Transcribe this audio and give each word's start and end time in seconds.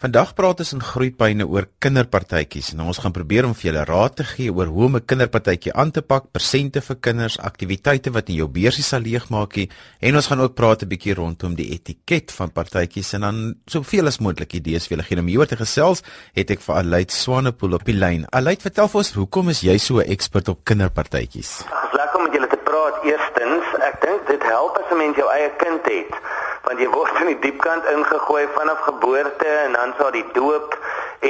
Vandag 0.00 0.30
praat 0.32 0.62
ons 0.64 0.70
in 0.72 0.80
Groepyne 0.80 1.44
oor 1.44 1.66
kinderpartytjies 1.84 2.70
en 2.72 2.78
ons 2.88 2.98
gaan 3.02 3.12
probeer 3.12 3.44
om 3.44 3.50
vir 3.52 3.66
julle 3.66 3.82
raad 3.84 4.14
te 4.16 4.24
gee 4.24 4.48
oor 4.48 4.70
hoe 4.72 4.86
om 4.86 4.96
'n 4.96 5.04
kinderpartytjie 5.04 5.74
aan 5.76 5.90
te 5.92 6.00
pak, 6.00 6.32
persente 6.32 6.80
vir 6.80 6.96
kinders, 6.96 7.36
aktiwiteite 7.36 8.10
wat 8.10 8.30
in 8.30 8.36
jou 8.36 8.48
beursie 8.48 8.82
sal 8.82 9.04
leegmaak 9.04 9.58
en 10.00 10.16
ons 10.16 10.26
gaan 10.26 10.40
ook 10.40 10.54
praat 10.54 10.82
'n 10.82 10.88
bietjie 10.88 11.14
rondom 11.14 11.54
die 11.54 11.68
etiket 11.76 12.32
van 12.32 12.48
partytjies 12.48 13.12
en 13.12 13.20
dan 13.20 13.54
soveel 13.66 14.06
as 14.06 14.20
moontlik 14.20 14.54
idees 14.54 14.88
vir 14.88 14.96
julle 14.96 15.06
gee. 15.06 15.18
Om 15.18 15.26
hieroor 15.26 15.46
te 15.46 15.56
gesels, 15.56 16.02
het 16.32 16.50
ek 16.50 16.60
vir 16.60 16.76
Aleid 16.76 17.12
Swanepoel 17.12 17.74
op 17.74 17.84
die 17.84 17.92
lyn. 17.92 18.24
Aleid, 18.32 18.62
vertel 18.62 18.88
vir 18.88 18.98
ons, 18.98 19.12
hoekom 19.12 19.50
is 19.50 19.60
jy 19.60 19.76
so 19.76 19.98
'n 19.98 20.08
ekspert 20.08 20.48
op 20.48 20.64
kinderpartytjies? 20.64 21.64
Lekker 21.92 22.16
om 22.16 22.22
met 22.22 22.32
julle 22.32 22.48
te 22.48 22.60
praat. 22.64 23.04
Eerstens, 23.04 23.64
ek 23.84 24.00
dink 24.00 24.26
dit 24.26 24.42
help 24.42 24.78
as 24.78 24.90
'n 24.90 24.96
mens 24.96 25.16
jou 25.16 25.28
eie 25.28 25.50
kind 25.58 25.84
het 25.84 26.49
want 26.64 26.80
jy 26.82 26.88
word 26.92 27.20
in 27.22 27.30
die 27.32 27.38
diep 27.46 27.60
kant 27.64 27.86
ingegooi 27.92 28.46
vanaf 28.56 28.82
geboorte 28.88 29.48
en 29.64 29.78
dan 29.78 29.94
sal 29.98 30.10
die 30.16 30.26
doop 30.36 30.76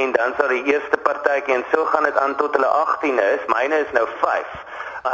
en 0.01 0.13
dan 0.17 0.35
sal 0.39 0.51
die 0.53 0.65
eerste 0.73 0.99
partytjie 1.07 1.55
en 1.55 1.65
so 1.73 1.85
gaan 1.93 2.09
dit 2.09 2.19
aan 2.19 2.37
tot 2.37 2.55
hulle 2.59 2.67
18 2.67 3.19
is. 3.27 3.47
Myne 3.55 3.83
is 3.85 3.93
nou 3.97 4.07
5. 4.23 4.59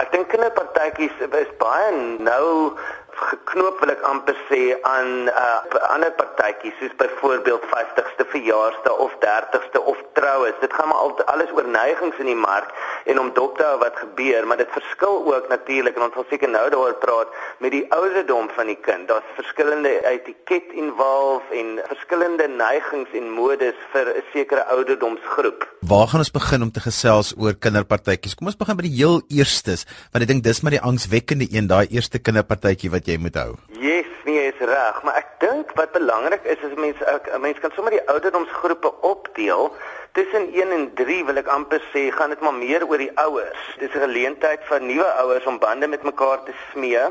Ek 0.00 0.10
dink 0.12 0.32
kinderpartytjies 0.32 1.20
is 1.26 1.52
baie 1.60 1.90
nou 2.18 2.74
geknoop 3.16 3.80
wil 3.80 3.92
ek 3.92 4.02
amper 4.04 4.36
sê 4.48 4.76
aan 4.84 5.28
uh, 5.32 5.80
ander 5.88 6.12
partytjies 6.18 6.76
soos 6.80 6.94
byvoorbeeld 7.00 7.64
50ste 7.72 8.26
verjaarsdag 8.32 8.98
of 9.04 9.14
30ste 9.22 9.80
of 9.92 10.00
troues. 10.18 10.56
Dit 10.60 10.72
gaan 10.76 10.88
maar 10.88 11.02
al 11.04 11.14
alles 11.32 11.52
oor 11.56 11.68
neigings 11.68 12.18
in 12.22 12.28
die 12.30 12.38
mark 12.38 12.72
en 13.06 13.20
om 13.20 13.30
dop 13.34 13.56
te 13.58 13.64
hou 13.64 13.78
wat 13.80 13.96
gebeur, 14.02 14.46
maar 14.46 14.60
dit 14.60 14.72
verskil 14.74 15.22
ook 15.32 15.48
natuurlik 15.48 15.96
en 15.96 16.06
ons 16.08 16.16
sal 16.18 16.26
seker 16.30 16.52
nou 16.52 16.64
daaroor 16.70 16.98
praat 17.04 17.32
met 17.64 17.72
die 17.72 17.84
ouderdom 17.94 18.50
van 18.56 18.70
die 18.72 18.78
kind. 18.88 19.08
Daar's 19.08 19.32
verskillende 19.38 19.94
etiket 20.12 20.74
involve 20.76 21.56
en 21.60 21.80
verskillende 21.88 22.48
neigings 22.52 23.16
en 23.16 23.32
modes 23.38 23.78
vir 23.92 24.12
'n 24.12 24.24
sekere 24.32 24.66
ouderdomsgroep. 24.76 25.66
Waar 25.80 26.08
gaan 26.08 26.24
ons 26.24 26.30
begin 26.30 26.62
om 26.62 26.70
te 26.70 26.80
gesels 26.80 27.34
oor 27.38 27.54
kinderpartytjies? 27.54 28.34
Kom 28.34 28.46
ons 28.46 28.56
begin 28.56 28.76
by 28.76 28.82
die 28.82 28.96
heel 28.96 29.22
eerstes, 29.28 29.86
want 30.12 30.22
ek 30.24 30.28
dink 30.28 30.42
dis 30.42 30.60
maar 30.60 30.74
die 30.74 30.82
angswekkende 30.82 31.46
een, 31.50 31.66
daai 31.66 31.86
eerste 31.88 32.18
kinderpartytjie 32.18 32.90
wat 32.90 33.05
jy 33.06 33.16
moet 33.22 33.36
hou. 33.38 33.54
Yes, 33.80 34.08
nee, 34.24 34.46
is 34.50 34.58
reg, 34.58 35.02
maar 35.04 35.18
ek 35.20 35.36
dink 35.42 35.72
wat 35.78 35.92
belangrik 35.92 36.44
is 36.44 36.62
is 36.66 36.74
mense 36.74 37.04
'n 37.34 37.40
mens 37.40 37.58
kan 37.60 37.72
sommer 37.74 37.92
die 37.92 38.06
ouderdomsgroepe 38.08 38.92
opdeel. 39.00 39.72
Tussen 40.12 40.48
1 40.54 40.72
en 40.72 40.94
3 40.94 41.24
wil 41.24 41.36
ek 41.36 41.46
amper 41.46 41.82
sê, 41.92 42.10
gaan 42.10 42.30
dit 42.30 42.40
maar 42.40 42.54
meer 42.54 42.86
oor 42.88 42.98
die 42.98 43.12
ouers. 43.14 43.62
Dis 43.78 43.94
'n 43.94 44.00
geleentheid 44.08 44.60
vir 44.64 44.80
nuwe 44.80 45.08
ouers 45.22 45.46
om 45.46 45.58
bande 45.58 45.86
met 45.86 46.02
mekaar 46.02 46.42
te 46.44 46.52
smee. 46.72 47.04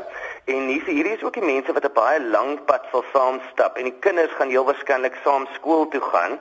En 0.46 0.68
hier 0.68 0.84
hierdie 0.86 1.14
is 1.16 1.24
ook 1.24 1.34
die 1.34 1.46
mense 1.46 1.74
wat 1.74 1.86
'n 1.88 1.94
baie 1.94 2.20
lang 2.22 2.66
pad 2.66 2.84
sal 2.92 3.04
saam 3.14 3.38
stap 3.52 3.78
en 3.78 3.88
die 3.90 4.00
kinders 4.06 4.34
gaan 4.38 4.50
heel 4.54 4.66
waarskynlik 4.66 5.16
saam 5.24 5.48
skool 5.54 5.88
toe 5.88 6.02
gaan. 6.02 6.38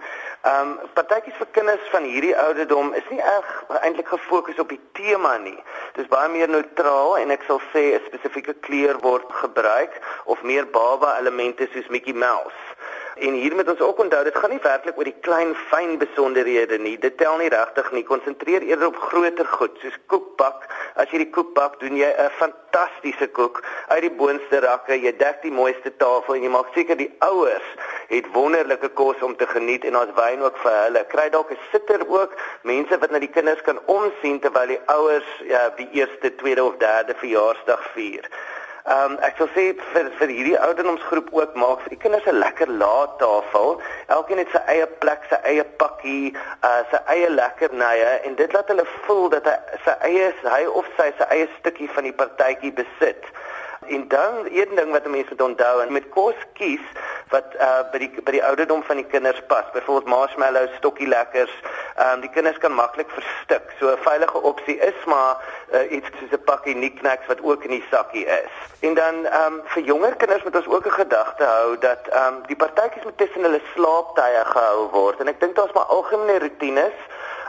Ehm 0.51 0.73
um, 0.73 0.91
partytjies 0.93 1.39
vir 1.41 1.49
kinders 1.57 1.87
van 1.93 2.05
hierdie 2.13 2.37
ouderdom 2.37 2.93
is 3.01 3.09
nie 3.09 3.23
erg 3.37 3.65
eintlik 3.81 4.09
gefokus 4.09 4.59
op 4.59 4.69
die 4.69 4.81
tema 4.93 5.37
nie. 5.37 5.57
Dit 5.95 6.05
is 6.05 6.13
baie 6.17 6.29
meer 6.29 6.49
neutraal 6.49 7.17
en 7.19 7.31
ek 7.31 7.49
sal 7.49 7.61
sê 7.73 7.85
'n 7.95 8.05
spesifieke 8.11 8.55
kleur 8.67 9.01
word 9.09 9.33
gebruik 9.41 9.97
of 10.25 10.43
meer 10.43 10.67
baba 10.67 11.17
elemente 11.19 11.69
soos 11.73 11.89
Mickey 11.89 12.13
Mouse. 12.13 12.64
En 13.15 13.33
hier 13.33 13.55
moet 13.55 13.69
ons 13.69 13.81
ook 13.81 13.99
onthou, 13.99 14.25
dit 14.25 14.37
gaan 14.37 14.51
nie 14.51 14.63
werklik 14.63 14.97
oor 14.99 15.07
die 15.07 15.21
klein 15.23 15.53
fyn 15.71 15.99
besonderhede 15.99 16.79
nie. 16.83 16.97
Dit 16.99 17.17
tel 17.21 17.37
nie 17.39 17.51
regtig 17.53 17.93
nie. 17.95 18.03
Konsentreer 18.03 18.63
eerder 18.67 18.91
op 18.91 18.97
groter 18.99 19.47
goed, 19.47 19.77
soos 19.83 19.99
koekbak. 20.11 20.67
As 20.99 21.11
jy 21.15 21.21
die 21.23 21.31
koek 21.31 21.53
bak, 21.55 21.79
doen 21.79 21.95
jy 21.97 22.11
'n 22.11 22.31
fantastiese 22.41 23.29
koek 23.31 23.63
uit 23.89 24.03
die 24.03 24.11
boonste 24.11 24.61
rakke. 24.61 24.99
Jy 24.99 25.13
dek 25.17 25.43
die 25.43 25.53
mooiste 25.53 25.97
tafel 25.97 26.35
en 26.35 26.43
jy 26.43 26.51
maak 26.51 26.75
seker 26.75 26.97
die 26.97 27.13
ouers 27.19 27.69
het 28.09 28.27
wonderlike 28.33 28.89
kos 28.89 29.23
om 29.23 29.37
te 29.37 29.47
geniet 29.47 29.85
en 29.85 29.97
ons 29.97 30.15
wyn 30.15 30.43
ook 30.43 30.59
vir 30.59 30.75
hulle. 30.85 31.05
Kry 31.09 31.29
dalk 31.31 31.51
'n 31.51 31.59
sitter 31.71 32.01
ook, 32.09 32.35
mense 32.63 32.99
wat 32.99 33.11
na 33.11 33.19
die 33.19 33.31
kinders 33.31 33.63
kan 33.63 33.79
omsien 33.87 34.41
terwyl 34.41 34.67
die 34.67 34.81
ouers 34.87 35.31
ja, 35.45 35.71
die 35.77 35.89
eerste, 35.93 36.35
tweede 36.35 36.65
of 36.65 36.77
derde 36.77 37.15
verjaarsdag 37.15 37.83
vier. 37.95 38.29
Ehm 38.85 39.13
um, 39.13 39.15
ek 39.25 39.39
sal 39.41 39.49
sê 39.55 39.63
vir 39.93 40.09
vir 40.19 40.31
hierdie 40.37 40.59
ouderdomsgroep 40.61 41.31
ook 41.33 41.55
maak 41.57 41.81
vir 41.85 41.95
kinders 42.03 42.27
'n 42.29 42.37
lekker 42.43 42.69
laattafel. 42.83 43.71
Elkeen 44.17 44.43
het 44.43 44.51
sy 44.53 44.61
eie 44.73 44.87
plek, 45.05 45.25
sy 45.31 45.39
eie 45.53 45.65
pakkie, 45.81 46.37
uh 46.69 46.83
sy 46.91 47.01
eie 47.15 47.31
lekkernye 47.33 48.11
en 48.29 48.37
dit 48.41 48.53
laat 48.53 48.69
hulle 48.69 48.85
voel 49.07 49.31
dat 49.37 49.49
hy 49.49 49.57
sy 49.87 49.95
eie 50.11 50.27
hy 50.57 50.61
of 50.67 50.91
sy 50.99 51.09
sy 51.17 51.31
eie 51.37 51.49
stukkie 51.55 51.89
van 51.95 52.05
die 52.11 52.13
partytjie 52.21 52.75
besit. 52.83 53.25
En 53.87 54.09
dan 54.09 54.35
een 54.51 54.75
ding 54.75 54.91
wat 54.91 55.07
mense 55.07 55.31
moet 55.31 55.43
onthou 55.43 55.83
en 55.83 55.93
met 55.93 56.09
kos 56.09 56.35
kies 56.53 56.87
wat 57.29 57.55
uh 57.61 57.83
by 57.93 57.99
die 57.99 58.11
by 58.25 58.35
die 58.37 58.45
ouderdom 58.45 58.83
van 58.83 58.97
die 58.97 59.07
kinders 59.07 59.41
pas. 59.49 59.65
Byvoorbeeld 59.73 60.09
marshmallows, 60.09 60.77
stokkie 60.77 61.09
lekkers. 61.09 61.55
Ehm 61.97 62.13
um, 62.13 62.21
die 62.21 62.31
kinders 62.31 62.59
kan 62.59 62.73
maklik 62.73 63.11
verstik. 63.11 63.73
So 63.79 63.91
'n 63.93 64.03
veilige 64.07 64.43
opsie 64.43 64.79
is 64.79 65.05
maar 65.05 65.37
uh, 65.73 65.91
iets 65.91 66.09
soos 66.19 66.33
'n 66.33 66.45
pakkie 66.45 66.75
knickknacks 66.75 67.27
wat 67.27 67.43
ook 67.43 67.65
in 67.65 67.71
die 67.71 67.85
sakkie 67.91 68.27
is. 68.27 68.55
En 68.81 68.95
dan 68.95 69.27
ehm 69.27 69.53
um, 69.53 69.61
vir 69.65 69.83
jonger 69.83 70.17
kinders 70.17 70.43
moet 70.43 70.57
ons 70.57 70.69
ook 70.69 70.87
'n 70.87 71.01
gedagte 71.01 71.45
hou 71.45 71.79
dat 71.79 72.09
ehm 72.09 72.35
um, 72.35 72.43
die 72.47 72.57
partytjies 72.57 73.05
moet 73.05 73.19
tussen 73.19 73.43
hulle 73.43 73.61
slaaptye 73.75 74.45
gehou 74.45 74.89
word. 74.91 75.21
En 75.21 75.29
ek 75.29 75.41
dink 75.41 75.55
daar's 75.55 75.73
maar 75.73 75.91
algemene 75.99 76.39
rotines 76.39 76.99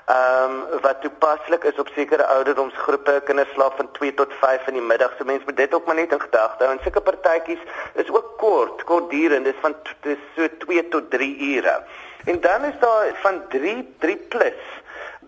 ehm 0.06 0.52
um, 0.52 0.82
wat 0.82 1.02
toepaslik 1.02 1.64
is 1.64 1.80
op 1.82 1.90
sekere 1.96 2.26
ouderdomsgroepe. 2.26 3.22
Kinders 3.26 3.54
slaap 3.54 3.74
van 3.76 3.92
2 3.92 4.14
tot 4.14 4.34
5 4.40 4.68
in 4.68 4.74
die 4.74 4.82
middag. 4.82 5.14
So 5.18 5.26
mense 5.26 5.46
moet 5.46 5.58
dit 5.58 5.74
ook 5.74 5.86
maar 5.86 5.96
net 5.96 6.12
in 6.12 6.22
gedagte 6.22 6.64
hou. 6.64 6.76
En 6.76 6.84
sulke 6.84 7.02
partytjies 7.02 7.64
is 7.94 8.12
ook 8.12 8.38
kort, 8.38 8.84
kort 8.84 9.10
duur 9.10 9.36
en 9.36 9.44
dit 9.44 9.54
is 9.54 9.62
van 9.62 9.76
dis 10.02 10.22
so 10.36 10.48
2 10.58 10.88
tot 10.88 11.10
3 11.10 11.56
ure. 11.56 11.84
En 12.26 12.42
dan 12.42 12.64
is 12.64 12.80
daar 12.80 13.12
van 13.22 13.42
3 13.50 13.96
3 14.00 14.18
plus 14.18 14.62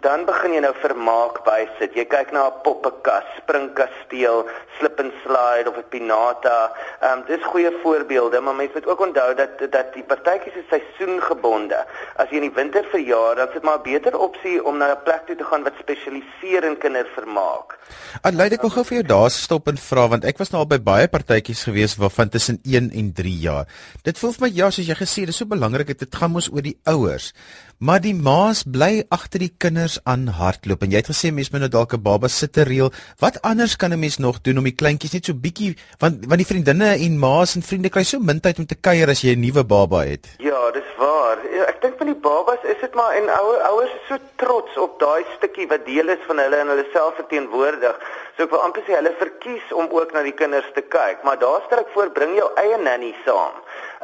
dan 0.02 0.26
begin 0.26 0.54
jy 0.54 0.62
nou 0.64 0.74
vermaak 0.82 1.42
bysit. 1.46 1.96
Jy 1.98 2.06
kyk 2.06 2.32
na 2.32 2.48
'n 2.48 2.62
poppekas, 2.64 3.26
springkasteel, 3.42 4.46
slip 4.78 5.00
and 5.00 5.14
slide 5.24 5.68
of 5.70 5.78
'n 5.78 5.88
pinata. 5.90 6.72
Ehm 7.02 7.20
um, 7.20 7.24
dis 7.28 7.44
goeie 7.44 7.72
voorbeelde, 7.84 8.40
maar 8.40 8.56
mense 8.56 8.74
moet 8.74 8.88
ook 8.88 9.02
onthou 9.08 9.36
dat 9.36 9.72
dat 9.72 9.94
die 9.94 10.04
partytjies 10.04 10.56
is 10.62 10.70
seisoengebonde. 10.70 11.80
As 12.16 12.30
jy 12.30 12.36
in 12.36 12.50
die 12.50 12.58
winter 12.62 12.84
verjaar, 12.92 13.36
dan 13.36 13.48
is 13.48 13.54
dit 13.54 13.64
maar 13.64 13.80
'n 13.80 13.90
beter 13.92 14.18
opsie 14.18 14.64
om 14.64 14.78
na 14.78 14.92
'n 14.92 15.04
plek 15.04 15.26
toe 15.26 15.36
te 15.36 15.44
gaan 15.44 15.64
wat 15.64 15.74
spesialiseer 15.80 16.64
in 16.64 16.78
kindervermaak. 16.78 17.78
Adelaide, 18.22 18.56
ek 18.56 18.62
wil 18.62 18.76
gou 18.76 18.84
vir 18.84 18.98
jou 18.98 19.08
daar 19.08 19.30
stop 19.30 19.68
en 19.68 19.78
vra 19.78 20.08
want 20.08 20.26
ek 20.26 20.38
was 20.38 20.50
nou 20.50 20.62
al 20.62 20.68
by 20.68 20.80
baie 20.80 21.08
partytjies 21.08 21.64
gewees 21.64 21.96
waarvan 21.96 22.30
tussen 22.30 22.60
1 22.64 22.92
en 22.92 23.14
3 23.14 23.40
jaar. 23.40 23.66
Dit 24.04 24.20
voel 24.20 24.32
vir 24.32 24.48
my 24.48 24.52
ja, 24.54 24.70
soos 24.70 24.88
jy 24.88 24.96
gesê, 24.96 25.26
dit 25.26 25.30
is 25.30 25.38
so 25.38 25.46
belangrik 25.46 25.88
dit 25.88 26.16
gaan 26.16 26.32
mos 26.32 26.50
oor 26.52 26.62
die 26.62 26.78
ouers. 26.84 27.34
Maar 27.78 28.02
die 28.02 28.16
ma's 28.18 28.64
bly 28.66 29.06
agter 29.14 29.44
die 29.44 29.54
kinders 29.54 29.87
aan 30.04 30.26
hardloop 30.40 30.82
en 30.84 30.92
jy 30.94 31.00
het 31.00 31.10
gesê 31.12 31.30
mens 31.32 31.52
moet 31.54 31.64
nou 31.64 31.70
dalk 31.72 31.94
'n 31.96 32.04
baba 32.04 32.28
sitte 32.28 32.64
reël. 32.68 32.92
Wat 33.24 33.40
anders 33.42 33.76
kan 33.76 33.94
'n 33.94 34.00
mens 34.00 34.18
nog 34.18 34.42
doen 34.42 34.58
om 34.58 34.68
die 34.68 34.76
kleintjies 34.82 35.14
net 35.14 35.26
so 35.26 35.34
bietjie 35.34 35.78
want 36.00 36.26
want 36.30 36.40
die 36.44 36.52
vriendinne 36.52 36.90
en 37.06 37.20
ma's 37.20 37.56
en 37.56 37.62
vriende 37.62 37.90
kry 37.90 38.04
so 38.04 38.20
min 38.20 38.40
tyd 38.40 38.60
om 38.60 38.66
te 38.66 38.76
kuier 38.76 39.10
as 39.10 39.22
jy 39.22 39.36
'n 39.36 39.40
nuwe 39.40 39.64
baba 39.64 40.00
het. 40.04 40.28
Ja, 40.38 40.72
dis 40.72 40.92
waar. 40.98 41.38
Ja, 41.58 41.64
ek 41.72 41.82
dink 41.82 41.98
van 41.98 42.08
die 42.08 42.22
babas 42.30 42.62
is 42.64 42.80
dit 42.82 42.94
maar 42.94 43.16
en 43.16 43.30
ouer 43.30 43.62
ouers 43.70 43.94
is 44.00 44.08
so 44.10 44.18
trots 44.36 44.78
op 44.78 45.00
daai 45.00 45.24
stukkie 45.38 45.68
wat 45.68 45.86
deel 45.86 46.10
is 46.10 46.24
van 46.28 46.38
hulle 46.38 46.56
en 46.56 46.68
hulle 46.68 46.88
self 46.94 47.16
verteenwoordig. 47.16 47.96
So 48.36 48.44
ek 48.44 48.50
wil 48.50 48.66
amper 48.66 48.84
sê 48.86 48.94
hulle 49.00 49.14
verkies 49.18 49.68
om 49.72 49.88
ook 49.90 50.14
na 50.14 50.22
die 50.24 50.38
kinders 50.42 50.72
te 50.74 50.82
kyk, 50.82 51.24
maar 51.24 51.40
daar 51.40 51.62
stel 51.66 51.80
ek 51.80 51.94
voor 51.94 52.10
bring 52.10 52.36
jou 52.36 52.50
eie 52.56 52.78
nanny 52.78 53.16
saam 53.26 53.56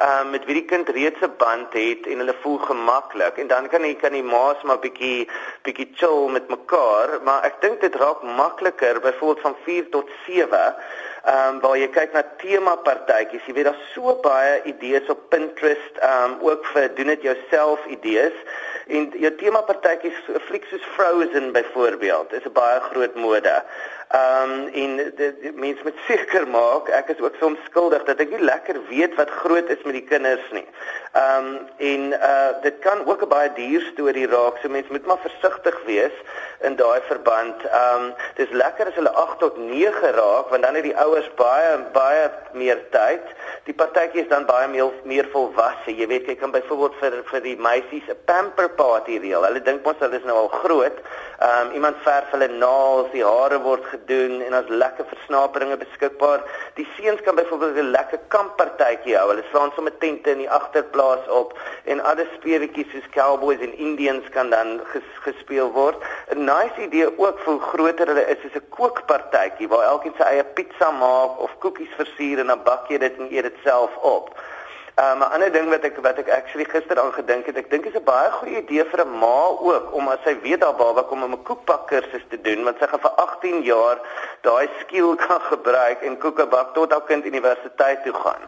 uh, 0.01 0.25
met 0.31 0.45
wie 0.45 0.53
die 0.53 0.65
kind 0.65 0.89
reeds 0.89 1.19
'n 1.21 1.33
band 1.37 1.73
het 1.73 2.07
en 2.07 2.17
hulle 2.17 2.35
voel 2.41 2.57
gemaklik. 2.57 3.37
En 3.37 3.47
dan 3.47 3.67
kan 3.69 3.83
jy 3.83 3.95
kan 3.95 4.11
die 4.11 4.23
ma's 4.23 4.61
maar 4.63 4.79
bietjie 4.79 5.29
bietjie 5.61 5.89
chill 5.95 6.29
met 6.29 6.47
mekaar. 6.47 7.19
Maar 7.23 7.43
ek 7.43 7.61
dink 7.61 7.81
dit 7.81 7.95
raak 7.95 8.21
makliker 8.23 8.99
byvoorbeeld 8.99 9.41
van 9.41 9.55
4 9.63 9.89
tot 9.89 10.09
7 10.25 10.75
Ehm 11.23 11.55
um, 11.55 11.59
waar 11.63 11.77
jy 11.79 11.85
kyk 11.87 12.11
na 12.11 12.21
tema 12.41 12.73
partytjies, 12.83 13.45
jy 13.47 13.53
weet 13.55 13.69
daar's 13.69 13.83
so 13.93 14.11
baie 14.25 14.57
idees 14.67 15.07
op 15.13 15.21
Pinterest, 15.31 16.01
ehm 16.03 16.33
um, 16.33 16.49
ook 16.49 16.65
vir 16.73 16.89
doen 16.97 17.13
dit 17.13 17.23
jouself 17.29 17.85
idees. 17.95 18.35
En 18.91 19.07
jou 19.15 19.31
tema 19.39 19.61
partytjies, 19.63 20.19
flieks 20.49 20.73
soos 20.73 20.89
Frozen 20.97 21.51
byvoorbeeld, 21.55 22.33
is 22.33 22.43
'n 22.43 22.51
baie 22.59 22.79
groot 22.91 23.15
mode. 23.15 23.55
Ehm 24.13 24.51
um, 24.51 24.67
en 24.67 25.13
die 25.17 25.51
mense 25.55 25.81
moet 25.83 26.01
seker 26.07 26.43
maak 26.47 26.89
ek 26.93 27.07
is 27.15 27.21
ook 27.23 27.39
soms 27.39 27.57
skuldig 27.65 28.03
dat 28.05 28.19
ek 28.21 28.29
nie 28.29 28.43
lekker 28.45 28.77
weet 28.89 29.15
wat 29.17 29.31
groot 29.41 29.69
is 29.73 29.81
met 29.87 29.95
die 29.97 30.03
kinders 30.05 30.51
nie. 30.51 30.67
Ehm 31.17 31.47
um, 31.47 31.55
en 31.77 32.03
uh 32.13 32.51
dit 32.61 32.77
kan 32.83 33.01
ook 33.05 33.23
'n 33.25 33.31
baie 33.31 33.49
duur 33.55 33.81
storie 33.91 34.27
raak. 34.27 34.59
So 34.61 34.69
mense 34.69 34.91
moet 34.91 35.05
maar 35.05 35.23
versigtig 35.23 35.79
wees 35.85 36.13
in 36.61 36.75
daai 36.75 37.01
verband. 37.07 37.65
Ehm 37.65 38.03
um, 38.03 38.13
dis 38.35 38.49
lekker 38.51 38.87
as 38.87 38.99
hulle 39.01 39.15
8 39.23 39.39
tot 39.39 39.57
9 39.57 40.11
raak 40.19 40.49
want 40.49 40.63
dan 40.63 40.75
het 40.75 40.83
die 40.83 40.97
ouers 41.13 41.29
baie 41.37 41.73
baie 41.93 42.29
meer 42.57 42.79
tyd. 42.93 43.25
Die 43.67 43.73
partytjie 43.77 44.23
is 44.23 44.29
dan 44.31 44.45
baie 44.49 44.67
meer 44.71 44.89
meer 45.09 45.27
volwasse. 45.33 45.93
Jy 45.93 46.07
weet 46.09 46.29
jy 46.29 46.35
kan 46.39 46.53
byvoorbeeld 46.53 46.95
vir 47.01 47.17
vir 47.29 47.43
die 47.45 47.55
meisies 47.67 48.07
'n 48.09 48.17
pamper 48.25 48.69
party 48.69 49.19
reël. 49.21 49.45
Hulle 49.45 49.61
dink 49.61 49.85
mos 49.85 49.99
hulle 49.99 50.17
is 50.17 50.25
nou 50.25 50.37
al 50.37 50.51
groot. 50.61 50.97
Ehm 51.43 51.67
um, 51.67 51.73
iemand 51.77 51.97
verf 52.03 52.31
hulle 52.31 52.47
naels, 52.47 53.11
die 53.11 53.25
hare 53.25 53.59
word 53.61 53.85
gedoen 53.93 54.41
en 54.41 54.55
ons 54.55 54.69
lekker 54.69 55.05
versnaperinge 55.05 55.77
beskikbaar. 55.77 56.41
Die 56.75 56.87
seuns 56.97 57.21
kan 57.21 57.35
byvoorbeeld 57.35 57.77
'n 57.77 57.93
lekker 57.97 58.19
kamppartytjie 58.27 59.17
hou. 59.17 59.27
Hulle 59.29 59.45
slaan 59.51 59.71
sommer 59.75 59.97
tente 59.97 60.31
in 60.31 60.43
die 60.45 60.49
agterplaas 60.49 61.27
op 61.29 61.53
en 61.85 62.03
ander 62.03 62.27
speletjies 62.37 62.91
soos 62.91 63.09
cowboys 63.11 63.59
en 63.59 63.77
indians 63.77 64.29
kan 64.29 64.49
dan 64.49 64.81
ges, 64.91 65.09
gespeel 65.21 65.71
word. 65.71 65.97
'n 66.31 66.43
Nice 66.43 66.77
idee 66.81 67.07
ook 67.17 67.39
vir 67.39 67.59
groter 67.59 68.07
hulle 68.07 68.25
is 68.27 68.43
is 68.43 68.55
'n 68.55 68.69
kookpartytjie 68.69 69.67
waar 69.67 69.85
elkeen 69.93 70.13
sy 70.17 70.23
eie 70.23 70.43
pizza 70.43 70.91
maak 70.91 71.02
of 71.45 71.55
koekies 71.59 71.93
versier 71.97 72.39
en 72.39 72.47
dan 72.47 72.63
bak 72.63 72.89
jy 72.89 72.97
dit 72.97 73.17
en 73.19 73.31
eet 73.31 73.47
dit 73.49 73.63
self 73.63 73.95
op. 74.01 74.33
Um, 74.95 75.19
'n 75.19 75.31
ander 75.33 75.51
ding 75.51 75.69
wat 75.69 75.83
ek 75.83 75.97
wat 76.05 76.17
ek 76.21 76.29
actually 76.29 76.65
gister 76.69 76.99
aan 77.01 77.13
gedink 77.13 77.45
het, 77.49 77.57
ek 77.57 77.69
dink 77.69 77.85
is 77.85 77.95
'n 77.97 78.03
baie 78.05 78.29
goeie 78.31 78.61
idee 78.61 78.83
vir 78.85 79.01
'n 79.01 79.17
ma 79.19 79.39
ook 79.69 79.93
om 79.93 80.07
as 80.07 80.21
sy 80.23 80.35
weet 80.41 80.63
haar 80.63 80.75
baba 80.75 81.01
kom 81.01 81.23
om 81.23 81.33
'n 81.33 81.43
koekbak 81.43 81.87
kursus 81.87 82.25
te 82.29 82.41
doen, 82.41 82.63
want 82.63 82.77
sy 82.77 82.87
gaan 82.87 83.01
vir 83.05 83.15
18 83.25 83.61
jaar 83.63 83.97
daai 84.41 84.69
skill 84.81 85.15
kan 85.27 85.41
gebruik 85.41 86.01
en 86.01 86.17
koeke 86.17 86.45
bak 86.45 86.73
tot 86.73 86.91
haar 86.91 87.01
kind 87.09 87.25
universiteit 87.25 88.03
toe 88.03 88.13
gaan. 88.13 88.45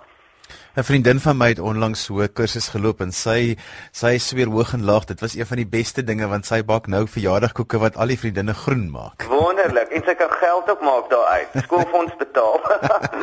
'n 0.76 0.84
Vriendin 0.84 1.20
van 1.24 1.38
my 1.40 1.48
het 1.54 1.60
onlangs 1.60 2.02
so 2.04 2.20
'n 2.20 2.34
kursus 2.34 2.68
geloop 2.68 3.00
en 3.00 3.12
sy 3.12 3.56
sy 3.92 4.18
sweer 4.18 4.50
hoog 4.52 4.74
en 4.74 4.84
laag 4.84 5.06
dit 5.06 5.22
was 5.22 5.36
een 5.36 5.46
van 5.46 5.58
die 5.58 5.68
beste 5.68 6.04
dinge 6.04 6.28
want 6.28 6.46
sy 6.46 6.64
bak 6.64 6.88
nou 6.88 7.08
verjaardagkoeke 7.08 7.80
wat 7.80 7.96
al 7.96 8.08
die 8.08 8.20
vriendinne 8.20 8.54
groen 8.54 8.92
maak. 8.92 9.24
Wonderlik 9.30 9.90
en 9.96 10.04
sy 10.04 10.14
kan 10.14 10.30
geld 10.30 10.70
ook 10.70 10.82
maak 10.82 11.10
daaruit. 11.10 11.48
Skoolfonds 11.64 12.16
betaal. 12.18 12.60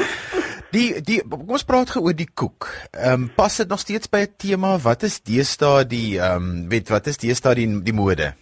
die 0.77 1.03
die 1.03 1.21
kom 1.29 1.51
ons 1.51 1.65
praat 1.65 1.91
gou 1.91 2.03
oor 2.05 2.17
die 2.17 2.31
koek. 2.35 2.71
Ehm 2.91 3.13
um, 3.13 3.31
pas 3.37 3.57
dit 3.57 3.69
nog 3.69 3.81
steeds 3.81 4.09
by 4.09 4.25
'n 4.25 4.35
tema? 4.37 4.79
Wat 4.79 5.03
is 5.03 5.21
deesdae 5.21 5.85
die 5.87 6.19
ehm 6.21 6.37
um, 6.37 6.69
weet 6.69 6.89
wat 6.89 7.07
is 7.07 7.17
deesdae 7.19 7.55
die 7.55 7.83
die 7.83 7.93
mode? 7.95 8.33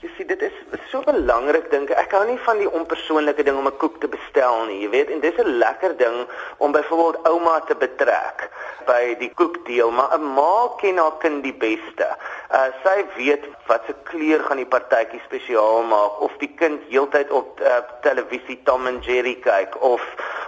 Jy 0.00 0.08
sien 0.16 0.26
dit 0.26 0.42
is 0.42 0.54
so 0.90 1.02
belangrik 1.06 1.70
dink 1.70 1.92
ek. 1.94 2.14
Hou 2.16 2.24
nie 2.26 2.38
van 2.44 2.58
die 2.58 2.70
onpersoonlike 2.80 3.44
ding 3.46 3.58
om 3.58 3.68
'n 3.70 3.78
koek 3.82 4.00
te 4.00 4.08
bestel 4.10 4.66
nie, 4.66 4.80
jy 4.82 4.90
weet. 4.90 5.10
En 5.10 5.20
dis 5.20 5.38
'n 5.38 5.58
lekker 5.62 5.96
ding 5.96 6.26
om 6.58 6.72
byvoorbeeld 6.72 7.26
ouma 7.30 7.60
te 7.60 7.74
betrek 7.74 8.50
by 8.86 9.14
die 9.18 9.30
koekdeel, 9.34 9.90
maar 9.90 10.18
'n 10.18 10.34
ma 10.34 10.68
ken 10.80 10.98
haar 10.98 11.16
kind 11.18 11.42
die 11.42 11.54
beste. 11.54 12.08
Uh 12.50 12.68
sy 12.82 13.04
weet 13.16 13.44
wat 13.66 13.82
se 13.86 13.94
kleur 14.10 14.40
gaan 14.42 14.56
die 14.56 14.66
partytjie 14.66 15.20
spesiaal 15.24 15.82
maak 15.82 16.20
of 16.20 16.32
die 16.38 16.50
kind 16.56 16.82
heeltyd 16.88 17.30
op 17.30 17.60
uh, 17.60 17.78
televisie 18.02 18.58
Tom 18.64 18.86
and 18.86 19.04
Jerry 19.04 19.34
kyk 19.34 19.82
of 19.82 20.02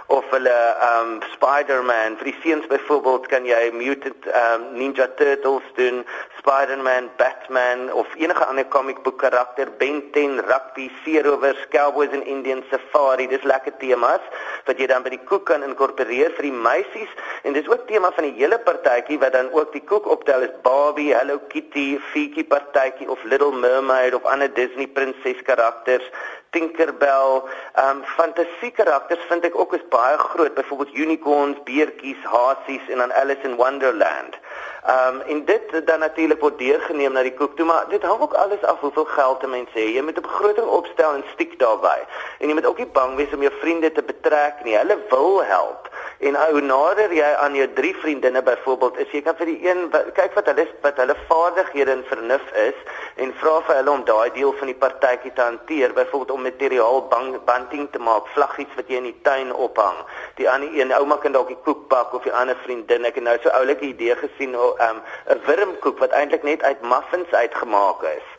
of 0.07 0.25
hulle 0.29 0.57
um 0.89 1.21
Spider-Man 1.33 2.17
vir 2.19 2.29
die 2.31 2.35
seuns 2.43 2.67
byvoorbeeld 2.67 3.27
kan 3.31 3.45
jy 3.47 3.61
Mutant 3.71 4.27
um 4.27 4.65
Ninja 4.77 5.07
Turtles 5.15 5.63
doen, 5.79 6.03
Spider-Man, 6.41 7.09
Batman 7.17 7.87
of 7.93 8.07
enige 8.19 8.45
ander 8.45 8.67
comic 8.67 8.99
book 9.03 9.17
karakter, 9.23 9.71
Ben 9.79 10.03
10, 10.11 10.32
rugby, 10.41 10.89
seerovers, 11.03 11.59
cowboys 11.69 12.11
en 12.11 12.25
Indian 12.25 12.63
safari. 12.71 13.27
Dis 13.27 13.43
lekker 13.43 13.77
temas 13.79 14.21
wat 14.65 14.79
jy 14.79 14.87
dan 14.87 15.03
by 15.03 15.13
die 15.13 15.21
koek 15.29 15.45
kan 15.49 15.63
inkorporeer 15.63 16.33
vir 16.37 16.47
die 16.47 16.55
meisies 16.55 17.11
en 17.43 17.53
dis 17.57 17.67
ook 17.67 17.87
tema 17.87 18.11
van 18.15 18.29
die 18.29 18.35
hele 18.37 18.59
partytjie 18.67 19.19
wat 19.19 19.33
dan 19.37 19.51
ook 19.51 19.73
die 19.75 19.83
koek 19.83 20.07
optel 20.07 20.45
is 20.47 20.53
Barbie, 20.63 21.11
Hello 21.15 21.39
Kitty, 21.51 21.99
Fiki 22.11 22.43
partytjie 22.43 23.09
of 23.09 23.23
Little 23.23 23.51
Mermaid 23.51 24.13
of 24.13 24.25
ander 24.25 24.51
Disney 24.53 24.87
prinses 24.87 25.41
karakters. 25.43 26.05
Tinkerbell, 26.53 27.41
ehm 27.73 27.97
um, 27.97 28.03
fantasie 28.15 28.69
karakters 28.71 29.23
vind 29.29 29.45
ek 29.47 29.55
ook 29.57 29.73
is 29.73 29.85
baie 29.89 30.17
groot, 30.21 30.53
byvoorbeeld 30.53 30.93
unicorns, 30.93 31.57
beertjies, 31.65 32.27
hasies 32.29 32.91
en 32.93 33.01
dan 33.01 33.13
Alice 33.21 33.41
in 33.49 33.55
Wonderland. 33.57 34.37
Ehm 34.85 35.15
um, 35.15 35.21
en 35.21 35.45
dit 35.45 35.85
dan 35.85 35.99
natuurlik 35.99 36.39
word 36.39 36.57
deurgeneem 36.57 37.13
na 37.13 37.21
die 37.21 37.33
koek 37.33 37.55
toe, 37.55 37.65
maar 37.65 37.85
dit 37.89 38.03
hang 38.03 38.21
ook 38.21 38.33
alles 38.33 38.63
af 38.63 38.79
hoeveel 38.79 39.05
geld 39.05 39.43
'n 39.43 39.49
mens 39.49 39.69
het. 39.73 39.93
Jy 39.95 40.01
moet 40.01 40.17
'n 40.17 40.21
begroting 40.21 40.67
opstel 40.67 41.13
en 41.13 41.23
stiek 41.33 41.59
daarbey. 41.59 42.01
En 42.39 42.47
jy 42.47 42.53
moet 42.53 42.65
ook 42.65 42.77
nie 42.77 42.91
bang 42.99 43.15
wees 43.15 43.33
om 43.33 43.41
jou 43.41 43.53
vriende 43.59 43.91
te 43.91 44.03
betrek 44.03 44.63
nie. 44.63 44.77
Hulle 44.77 44.97
wil 45.09 45.43
help. 45.43 45.89
En 46.19 46.35
hoe 46.51 46.61
nader 46.61 47.13
jy 47.13 47.29
aan 47.35 47.55
jou 47.55 47.67
drie 47.73 47.95
vriendinne 47.95 48.41
byvoorbeeld 48.43 48.97
is, 48.97 49.11
jy 49.11 49.21
kan 49.21 49.35
vir 49.35 49.49
die 49.49 49.67
een 49.67 49.89
kyk 49.91 50.35
wat 50.37 50.45
hulle 50.51 50.67
wat 50.81 50.99
hulle 51.01 51.15
vaardighede 51.27 51.91
en 51.91 52.03
vernuf 52.07 52.51
is 52.65 52.77
en 53.15 53.33
vra 53.41 53.55
vir 53.67 53.75
hulle 53.75 53.91
om 53.91 54.05
daai 54.07 54.31
deel 54.37 54.53
van 54.59 54.71
die 54.71 54.77
partytjie 54.85 55.33
te 55.33 55.41
hanteer, 55.41 55.93
byvoorbeeld 55.93 56.31
om 56.31 56.45
materiaal 56.47 57.01
banting 57.45 57.89
te 57.91 57.99
maak, 57.99 58.27
vlaggies 58.35 58.77
wat 58.77 58.87
jy 58.87 59.01
in 59.01 59.09
die 59.09 59.19
tuin 59.27 59.53
ophang. 59.53 59.99
Die 60.39 60.49
ander 60.49 60.69
een, 60.73 60.93
ouma 60.93 61.17
kan 61.17 61.35
dalk 61.35 61.51
die 61.51 61.59
koek 61.65 61.87
bak 61.91 62.13
of 62.13 62.23
die 62.23 62.33
ander 62.33 62.57
vriendin, 62.63 63.05
ek 63.09 63.19
het 63.19 63.27
nou 63.27 63.37
so 63.43 63.53
oulike 63.59 63.89
idee 63.89 64.15
gesien 64.21 64.55
um, 64.55 65.01
'n 65.27 65.41
wurmkoek 65.45 65.99
wat 65.99 66.11
eintlik 66.11 66.43
net 66.43 66.63
uit 66.63 66.81
muffins 66.81 67.31
uitgemaak 67.31 68.03
is. 68.15 68.29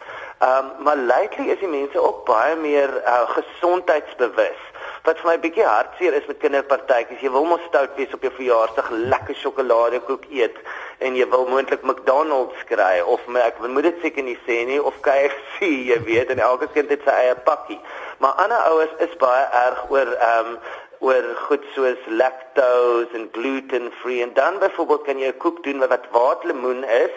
Um 0.41 0.73
maar 0.85 0.97
lately 0.97 1.51
is 1.51 1.59
die 1.59 1.69
mense 1.69 2.01
ook 2.01 2.25
baie 2.25 2.57
meer 2.57 2.91
uh, 3.07 3.29
gesondheidsbewus. 3.37 4.63
Wat 5.05 5.19
vir 5.21 5.29
my 5.29 5.37
bietjie 5.37 5.65
hartseer 5.69 6.15
is 6.17 6.29
met 6.31 6.39
kinderpartytjies. 6.41 7.21
Jy 7.21 7.29
wil 7.35 7.45
mos 7.45 7.65
stout 7.69 7.93
wees 7.99 8.13
op 8.17 8.23
jou 8.25 8.31
verjaarsdag, 8.39 8.87
lekker 9.13 9.37
sjokoladekoek 9.37 10.23
eet 10.33 10.57
en 11.05 11.19
jy 11.19 11.27
wil 11.29 11.45
moontlik 11.51 11.85
McDonald's 11.85 12.63
kry 12.71 13.03
of 13.13 13.27
ek 13.43 13.61
moet 13.67 13.85
dit 13.85 13.99
seker 14.01 14.25
nie 14.25 14.39
sê 14.47 14.63
nie 14.65 14.79
of 14.81 14.97
KFC, 15.05 15.69
jy 15.91 15.99
weet, 16.07 16.33
en 16.33 16.41
elke 16.47 16.71
kind 16.73 16.89
het 16.89 17.05
sy 17.05 17.19
eie 17.27 17.37
pakkie. 17.45 17.77
Maar 18.25 18.41
ander 18.47 18.65
ouers 18.71 18.97
is 19.05 19.13
baie 19.21 19.45
erg 19.67 19.85
oor 19.93 20.15
um 20.31 20.57
oor 21.05 21.27
goed 21.51 21.69
soos 21.75 22.01
lactose 22.09 23.13
en 23.19 23.29
gluten 23.37 23.91
free 24.01 24.23
en 24.25 24.33
dan 24.33 24.57
byvoorbeeld 24.63 25.05
kan 25.05 25.21
jy 25.21 25.29
'n 25.35 25.43
koek 25.45 25.61
doen 25.65 25.85
wat 25.85 26.09
waterlemoen 26.17 26.85
is 26.85 27.13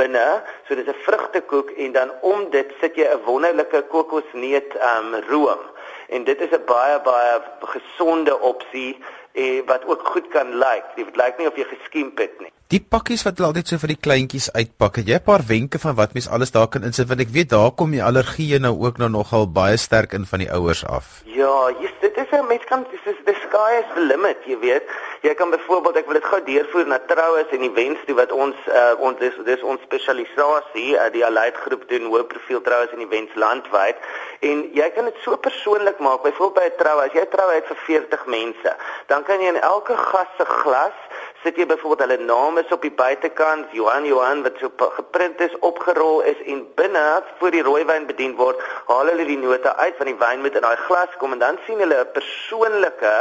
binne 0.00 0.40
so 0.64 0.74
dis 0.74 0.88
'n 0.88 1.02
vrugtekoek 1.04 1.70
en 1.84 1.92
dan 1.92 2.10
om 2.22 2.48
dit 2.50 2.72
sit 2.80 2.96
jy 2.96 3.04
'n 3.04 3.24
wonderlike 3.28 3.82
kokosneut 3.92 4.72
um 4.92 5.20
room 5.28 5.60
en 6.08 6.24
dit 6.24 6.40
is 6.40 6.50
'n 6.50 6.64
baie 6.66 7.00
baie 7.00 7.40
gesonde 7.60 8.40
opsie 8.40 8.98
eh, 9.32 9.62
wat 9.66 9.86
ook 9.86 10.06
goed 10.08 10.28
kan 10.28 10.48
lyk 10.58 10.84
like. 10.96 11.04
dit 11.04 11.16
lyk 11.16 11.38
nie 11.38 11.48
of 11.48 11.56
jy 11.56 11.64
geskiemp 11.64 12.18
het 12.18 12.40
nie 12.40 12.52
Die 12.66 12.80
pakkies 12.82 13.22
wat 13.22 13.38
hulle 13.38 13.52
altyd 13.52 13.68
so 13.70 13.78
vir 13.78 13.92
die 13.92 14.02
kleintjies 14.02 14.48
uitpak, 14.50 14.96
het 14.98 15.06
jy 15.06 15.18
'n 15.20 15.26
paar 15.26 15.42
wenke 15.46 15.78
van 15.78 15.94
wat 15.94 16.14
mens 16.14 16.26
alles 16.26 16.50
daar 16.50 16.66
kan 16.66 16.82
insit 16.82 17.06
want 17.06 17.20
ek 17.22 17.30
weet 17.30 17.50
daar 17.54 17.70
kom 17.70 17.92
die 17.94 18.02
allergieë 18.02 18.58
nou 18.58 18.74
ook 18.82 18.98
nou 18.98 19.08
nogal 19.08 19.46
baie 19.46 19.76
sterk 19.76 20.12
in 20.18 20.26
van 20.26 20.40
die 20.42 20.50
ouers 20.50 20.82
af. 20.82 21.22
Ja, 21.24 21.70
jy 21.70 21.86
dit 22.00 22.16
is 22.16 22.38
'n 22.38 22.46
mens 22.46 22.64
kan 22.64 22.84
dis 22.90 23.06
is 23.12 23.22
the 23.24 23.36
sky 23.46 23.70
is 23.82 23.88
the 23.94 24.00
limit, 24.00 24.38
jy 24.46 24.58
weet. 24.58 24.82
Jy 25.22 25.34
kan 25.34 25.50
byvoorbeeld 25.50 25.96
ek 25.96 26.06
wil 26.06 26.14
dit 26.14 26.24
gou 26.24 26.40
deurvoer 26.44 26.86
na 26.86 26.98
troues 27.06 27.48
en 27.50 27.62
events 27.62 28.00
toe 28.06 28.16
wat 28.16 28.32
ons 28.32 28.56
uh, 28.66 28.94
ons 28.98 29.18
dis 29.18 29.34
dis 29.44 29.62
ons 29.62 29.80
spesialisasie, 29.82 30.90
uh, 30.94 31.10
die 31.12 31.24
Allied 31.24 31.54
groep 31.54 31.88
doen 31.88 32.10
hoë 32.10 32.26
profiel 32.26 32.60
troues 32.60 32.90
en 32.92 33.00
events 33.00 33.34
landwyd 33.34 33.96
en 34.40 34.70
jy 34.74 34.90
kan 34.90 35.04
dit 35.04 35.18
so 35.22 35.36
persoonlik 35.36 35.98
maak. 35.98 36.22
Byvoorbeeld 36.22 36.54
by 36.54 36.66
'n 36.66 36.78
troue, 36.82 37.02
as 37.06 37.12
jy 37.12 37.20
'n 37.20 37.30
troue 37.30 37.54
het 37.54 37.66
vir 37.66 37.76
40 37.76 38.26
mense, 38.26 38.76
dan 39.06 39.22
kan 39.22 39.40
jy 39.40 39.48
in 39.54 39.60
elke 39.60 39.96
gas 39.96 40.30
se 40.38 40.44
glas 40.44 40.98
sit 41.46 41.58
jy 41.60 41.66
byvoorbeeld 41.70 42.00
hulle 42.10 42.24
name 42.26 42.62
is 42.64 42.72
op 42.74 42.82
die 42.82 42.90
buitekant 42.90 43.74
Johan 43.78 44.06
Johan 44.10 44.42
wat 44.42 44.56
so 44.58 44.88
geprint 44.96 45.40
is 45.40 45.52
opgerol 45.68 46.24
is 46.26 46.40
en 46.52 46.64
binne 46.74 47.04
voor 47.38 47.54
die 47.54 47.62
rooiwyn 47.62 48.08
bedien 48.10 48.34
word 48.40 48.62
haal 48.88 49.06
hulle 49.12 49.26
die 49.28 49.38
note 49.38 49.74
uit 49.76 49.94
van 50.00 50.10
die 50.10 50.16
wyn 50.22 50.42
met 50.42 50.58
in 50.58 50.66
daai 50.66 50.80
glas 50.88 51.14
kom 51.20 51.36
en 51.36 51.44
dan 51.44 51.60
sien 51.66 51.78
hulle 51.84 52.00
'n 52.02 52.10
persoonlike 52.18 53.14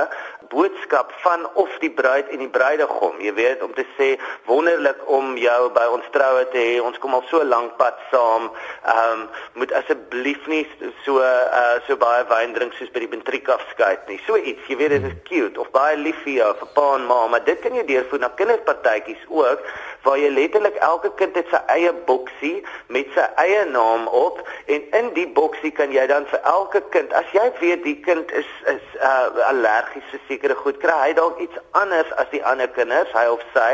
boodskap 0.49 1.11
van 1.21 1.45
of 1.53 1.77
die 1.79 1.91
bruid 1.91 2.27
en 2.29 2.41
die 2.43 2.49
bruidegom 2.49 3.21
jy 3.21 3.33
weet 3.37 3.61
om 3.65 3.73
te 3.73 3.85
sê 3.97 4.07
wonderlik 4.49 5.01
om 5.17 5.37
jou 5.37 5.61
by 5.77 5.85
ons 5.95 6.09
troue 6.15 6.45
te 6.53 6.61
hê 6.61 6.75
ons 6.81 6.97
kom 7.03 7.13
al 7.17 7.23
so 7.29 7.43
lank 7.43 7.77
pad 7.77 7.97
saam 8.11 8.49
ehm 8.49 9.21
um, 9.21 9.27
moet 9.53 9.71
asseblief 9.79 10.47
nie 10.51 10.63
so 11.05 11.21
uh, 11.21 11.77
so 11.87 11.97
baie 11.97 12.25
wyn 12.29 12.53
drink 12.57 12.73
soos 12.77 12.91
by 12.93 13.03
die 13.03 13.11
matriek 13.11 13.49
afskeid 13.49 14.07
nie. 14.09 14.19
So 14.27 14.37
iets 14.37 14.69
jy 14.69 14.77
weet 14.81 14.95
dit 14.97 15.07
is 15.09 15.17
cute 15.29 15.61
of 15.61 15.71
baie 15.75 15.97
lief 15.97 16.19
vir 16.25 16.33
jou 16.39 16.51
vir 16.61 16.71
pa 16.77 16.87
en 16.97 17.07
ma 17.09 17.21
maar 17.31 17.45
dit 17.45 17.61
kan 17.63 17.75
jy 17.75 17.85
deur 17.89 18.07
toe 18.15 18.23
na 18.23 18.31
kinderpartytjies 18.35 19.23
ook 19.27 19.59
waar 20.01 20.17
jy 20.19 20.29
letterlik 20.29 20.75
elke 20.75 21.11
kind 21.19 21.35
het 21.35 21.49
sy 21.51 21.59
eie 21.73 21.91
boksie 22.07 22.63
met 22.87 23.09
sy 23.15 23.25
eie 23.41 23.63
naam 23.71 24.07
op 24.07 24.39
en 24.71 24.85
in 24.99 25.09
die 25.17 25.27
boksie 25.37 25.71
kan 25.75 25.91
jy 25.91 26.05
dan 26.07 26.27
vir 26.31 26.39
elke 26.51 26.81
kind 26.95 27.13
as 27.19 27.27
jy 27.35 27.45
weet 27.59 27.83
die 27.83 27.97
kind 28.07 28.31
is 28.31 28.51
is 28.71 28.85
uh, 29.01 29.27
allergies 29.49 30.07
vir 30.13 30.23
sekere 30.29 30.55
goed 30.63 30.79
kry 30.83 30.95
hy 31.01 31.11
dalk 31.19 31.41
iets 31.43 31.59
anders 31.81 32.11
as 32.21 32.31
die 32.31 32.43
ander 32.53 32.71
kinders 32.77 33.11
hy 33.17 33.25
of 33.33 33.43
sy 33.57 33.71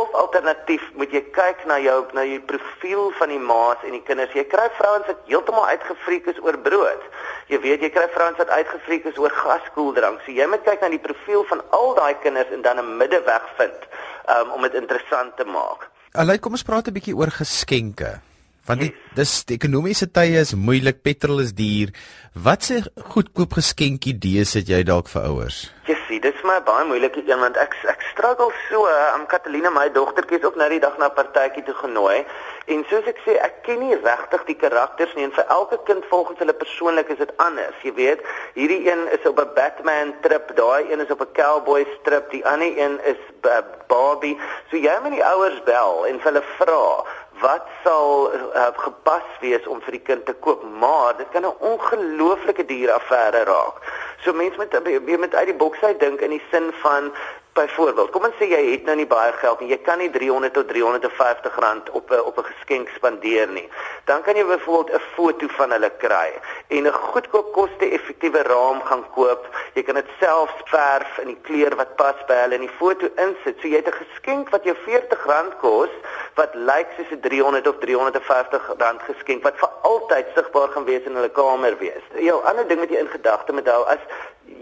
of 0.00 0.14
alternatief 0.22 0.84
moet 0.98 1.12
jy 1.14 1.22
kyk 1.36 1.66
na 1.70 1.78
jou 1.82 1.98
na 2.16 2.24
jou 2.26 2.40
profiel 2.50 3.10
van 3.20 3.34
die 3.34 3.42
ma's 3.50 3.84
en 3.86 3.94
die 3.96 4.02
kinders 4.08 4.34
jy 4.34 4.46
kry 4.54 4.66
vrouens 4.78 5.06
wat 5.10 5.22
heeltemal 5.30 5.66
uitgefriek 5.74 6.26
is 6.34 6.40
oor 6.46 6.58
brood 6.68 7.04
jy 7.52 7.60
weet 7.66 7.86
jy 7.86 7.92
kry 7.94 8.08
vrouens 8.16 8.40
wat 8.42 8.50
uitgefriek 8.58 9.06
is 9.12 9.20
oor 9.22 9.34
gaskoeldrank 9.42 10.24
so 10.26 10.34
jy 10.34 10.48
moet 10.50 10.66
kyk 10.66 10.82
na 10.82 10.90
die 10.96 11.04
profiel 11.06 11.46
van 11.52 11.62
al 11.78 11.94
daai 12.00 12.14
kinders 12.26 12.50
en 12.50 12.66
dan 12.66 12.82
'n 12.82 12.96
middeweg 13.02 13.46
vind 13.60 13.88
um, 14.28 14.54
om 14.56 14.62
dit 14.66 14.76
interessant 14.78 15.36
te 15.36 15.46
maak. 15.48 15.88
Alai, 16.14 16.38
kom 16.38 16.54
ons 16.54 16.66
praat 16.66 16.88
'n 16.88 16.96
bietjie 16.96 17.16
oor 17.16 17.30
geskenke. 17.30 18.20
Want 18.64 18.80
die 18.80 18.92
yes. 18.92 19.14
dis 19.14 19.32
die 19.44 19.56
ekonomiese 19.56 20.06
tye 20.08 20.40
is 20.40 20.54
moeilik, 20.54 21.02
petrol 21.02 21.40
is 21.40 21.52
duur. 21.52 21.92
Wat 22.32 22.62
se 22.62 22.80
goedkoop 23.12 23.52
geskenkie 23.52 24.14
idees 24.14 24.54
het 24.54 24.68
jy 24.68 24.82
dalk 24.82 25.08
vir 25.08 25.22
ouers? 25.28 25.70
Yes, 25.86 25.93
Boekie. 26.14 26.32
Dis 26.32 26.42
my 26.42 26.60
baie 26.62 26.84
moeilike 26.86 27.22
een 27.26 27.40
want 27.40 27.56
ek 27.56 27.74
ek 27.88 28.02
struggle 28.12 28.52
so. 28.68 28.86
Am 28.86 29.22
um, 29.22 29.26
Catalina 29.26 29.70
my 29.70 29.90
dogtertjie 29.90 30.38
is 30.38 30.44
ook 30.44 30.56
nou 30.56 30.68
die 30.68 30.80
dag 30.80 30.96
na 30.98 31.08
'n 31.08 31.14
partytjie 31.14 31.64
toe 31.64 31.74
genooi. 31.74 32.24
En 32.66 32.84
soos 32.88 33.06
ek 33.06 33.18
sê, 33.26 33.36
ek 33.42 33.62
ken 33.62 33.78
nie 33.78 33.96
regtig 33.96 34.44
die 34.44 34.56
karakters 34.56 35.14
nie 35.14 35.24
en 35.24 35.32
vir 35.32 35.44
elke 35.48 35.78
kind 35.84 36.04
volgens 36.08 36.38
hulle 36.38 36.52
persoonlik 36.52 37.08
is 37.08 37.18
dit 37.18 37.32
anders. 37.36 37.76
Jy 37.82 37.92
weet, 37.94 38.20
hierdie 38.54 38.90
een 38.90 39.08
is 39.12 39.26
op 39.26 39.38
'n 39.40 39.54
Batman 39.54 40.14
trip, 40.22 40.56
daai 40.56 40.90
een 40.90 41.00
is 41.00 41.10
op 41.10 41.20
'n 41.20 41.32
cowboy 41.32 41.86
trip, 42.04 42.30
die 42.30 42.46
ander 42.46 42.78
een 42.78 43.00
is 43.04 43.20
uh, 43.42 43.58
Barbie. 43.86 44.38
So 44.70 44.76
jy 44.76 44.96
moet 45.02 45.12
die 45.12 45.24
ouers 45.24 45.62
bel 45.62 46.06
en 46.06 46.20
hulle 46.20 46.42
vra 46.56 47.04
wat 47.40 47.66
sal 47.84 48.30
uh, 48.34 48.66
gepas 48.76 49.26
wees 49.40 49.66
om 49.66 49.80
vir 49.80 49.98
die 49.98 50.04
kind 50.08 50.26
te 50.26 50.34
koop 50.46 50.62
maar 50.80 51.16
dit 51.16 51.28
kan 51.32 51.46
'n 51.46 51.56
ongelooflike 51.58 52.64
duur 52.64 52.92
affære 52.92 53.44
raak. 53.44 53.76
So 54.22 54.32
mense 54.32 54.56
moet 54.56 54.72
jy 54.72 55.16
moet 55.18 55.34
uit 55.34 55.46
die 55.46 55.60
boks 55.64 55.82
uit 55.82 56.00
dink 56.00 56.20
in 56.20 56.30
die 56.30 56.42
sin 56.50 56.72
van 56.82 57.12
Byvoorbeeld, 57.54 58.10
kom 58.10 58.24
ons 58.26 58.34
sê 58.34 58.48
jy 58.50 58.58
het 58.72 58.88
nou 58.88 58.96
nie 58.98 59.06
baie 59.06 59.30
geld 59.38 59.60
nie. 59.62 59.68
Jy 59.70 59.76
kan 59.86 60.00
nie 60.02 60.08
300 60.10 60.56
tot 60.56 60.66
350 60.72 61.58
rand 61.62 61.90
op 61.94 62.10
'n 62.10 62.24
op 62.26 62.38
'n 62.38 62.48
geskenk 62.50 62.88
spandeer 62.96 63.46
nie. 63.48 63.68
Dan 64.10 64.22
kan 64.22 64.34
jy 64.34 64.44
byvoorbeeld 64.44 64.90
'n 64.96 65.04
foto 65.14 65.46
van 65.58 65.70
hulle 65.70 65.90
kry 65.98 66.32
en 66.68 66.86
'n 66.86 66.92
goedkoop 66.92 67.52
koste-effektiewe 67.52 68.42
raam 68.42 68.82
gaan 68.82 69.04
koop. 69.14 69.46
Jy 69.74 69.82
kan 69.82 69.94
dit 69.94 70.10
self 70.20 70.50
verf 70.64 71.18
in 71.18 71.26
die 71.26 71.40
kleur 71.42 71.76
wat 71.76 71.96
pas 71.96 72.18
by 72.26 72.34
hulle 72.34 72.54
in 72.54 72.66
die 72.66 72.76
foto 72.78 73.06
insit. 73.16 73.56
So 73.60 73.68
jy 73.68 73.76
het 73.76 73.86
'n 73.86 74.02
geskenk 74.02 74.50
wat 74.50 74.64
jou 74.64 74.76
40 74.84 75.24
rand 75.24 75.56
kos 75.58 75.90
wat 76.34 76.54
lyk 76.54 76.88
soos 76.96 77.10
'n 77.10 77.20
300 77.20 77.66
of 77.68 77.76
350 77.78 78.74
rand 78.78 79.02
geskenk 79.02 79.42
wat 79.42 79.56
vir 79.56 79.70
altyd 79.82 80.26
sigbaar 80.34 80.68
gaan 80.68 80.84
wees 80.84 81.04
in 81.04 81.14
hulle 81.14 81.30
kamer 81.30 81.78
wees. 81.78 82.02
Jou 82.14 82.44
ander 82.44 82.66
ding 82.68 82.80
wat 82.80 82.90
jy 82.90 82.98
in 82.98 83.08
gedagte 83.08 83.52
moet 83.52 83.68
hou 83.68 83.84
as 83.84 84.02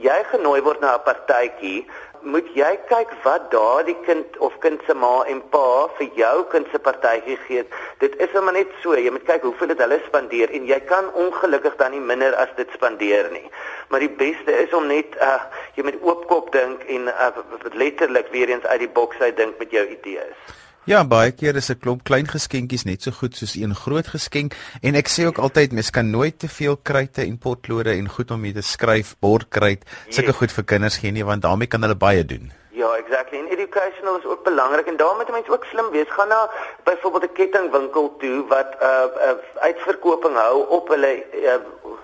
jy 0.02 0.24
genooi 0.30 0.62
word 0.62 0.80
na 0.80 0.94
'n 0.94 1.02
partytjie 1.02 1.86
moet 2.22 2.48
jy 2.54 2.70
kyk 2.88 3.10
wat 3.24 3.50
daardie 3.50 3.96
kind 4.06 4.36
of 4.38 4.54
kind 4.64 4.80
se 4.86 4.94
ma 4.94 5.24
en 5.30 5.40
pa 5.54 5.88
vir 5.98 6.08
jou 6.16 6.34
kind 6.52 6.68
se 6.72 6.78
partytjie 6.78 7.36
gee. 7.46 7.64
Dit 8.02 8.16
is 8.22 8.30
sommer 8.34 8.54
net 8.56 8.70
so, 8.82 8.94
jy 8.96 9.10
moet 9.14 9.26
kyk 9.28 9.46
hoeveel 9.48 9.72
dit 9.72 9.82
hulle 9.84 9.98
spandeer 10.06 10.54
en 10.54 10.66
jy 10.70 10.78
kan 10.90 11.10
ongelukkig 11.24 11.76
dan 11.82 11.94
nie 11.96 12.02
minder 12.12 12.36
as 12.38 12.52
dit 12.56 12.70
spandeer 12.76 13.30
nie. 13.34 13.46
Maar 13.90 14.06
die 14.06 14.14
beste 14.24 14.56
is 14.64 14.74
om 14.76 14.86
net 14.90 15.16
uh 15.20 15.38
jy 15.76 15.86
moet 15.88 16.02
oopkop 16.02 16.52
dink 16.52 16.84
en 16.88 17.08
uh, 17.12 17.30
letterlik 17.72 18.28
weer 18.32 18.50
eens 18.52 18.66
uit 18.66 18.84
die 18.86 18.92
boks 18.98 19.20
uit 19.20 19.36
dink 19.36 19.58
met 19.58 19.70
jou 19.74 19.86
idees. 19.86 20.52
Ja, 20.82 21.04
baie 21.06 21.30
keer 21.30 21.54
is 21.54 21.70
'n 21.70 21.78
klomp 21.78 22.02
klein 22.02 22.26
geskenkies 22.26 22.84
net 22.84 23.02
so 23.02 23.12
goed 23.12 23.36
soos 23.36 23.54
een 23.54 23.74
groot 23.74 24.08
geskenk 24.08 24.56
en 24.82 24.94
ek 24.94 25.08
sê 25.08 25.26
ook 25.26 25.38
altyd 25.38 25.72
mens 25.72 25.90
kan 25.90 26.10
nooit 26.10 26.38
te 26.38 26.48
veel 26.48 26.76
kruite 26.76 27.22
en 27.22 27.38
potlode 27.38 27.94
en 27.94 28.08
goed 28.08 28.30
om 28.30 28.40
mee 28.40 28.52
te 28.52 28.62
skryf, 28.62 29.14
bordkruit, 29.20 29.84
sulke 30.08 30.34
yes. 30.34 30.36
goed 30.36 30.52
vir 30.52 30.64
kinders 30.64 30.98
gee 30.98 31.12
nie 31.12 31.24
want 31.24 31.42
daarmee 31.42 31.68
kan 31.68 31.82
hulle 31.82 31.94
baie 31.94 32.24
doen. 32.24 32.50
Ja, 32.82 32.94
exactly. 32.94 33.38
En 33.38 33.46
educational 33.46 34.16
is 34.18 34.24
ook 34.24 34.42
belangrik 34.44 34.86
en 34.86 34.96
daarmee 34.96 35.16
moet 35.16 35.30
mense 35.30 35.52
ook 35.52 35.64
slim 35.64 35.90
wees. 35.90 36.08
Gaan 36.08 36.28
na 36.28 36.50
byvoorbeeld 36.84 37.22
'n 37.22 37.32
kettingwinkel 37.32 38.16
toe 38.18 38.46
wat 38.46 38.70
'n 38.78 38.84
uh, 38.84 39.04
uh, 39.28 39.62
uitverkoping 39.68 40.36
hou 40.36 40.66
op 40.68 40.88
hulle 40.88 41.12
uh, 41.32 41.54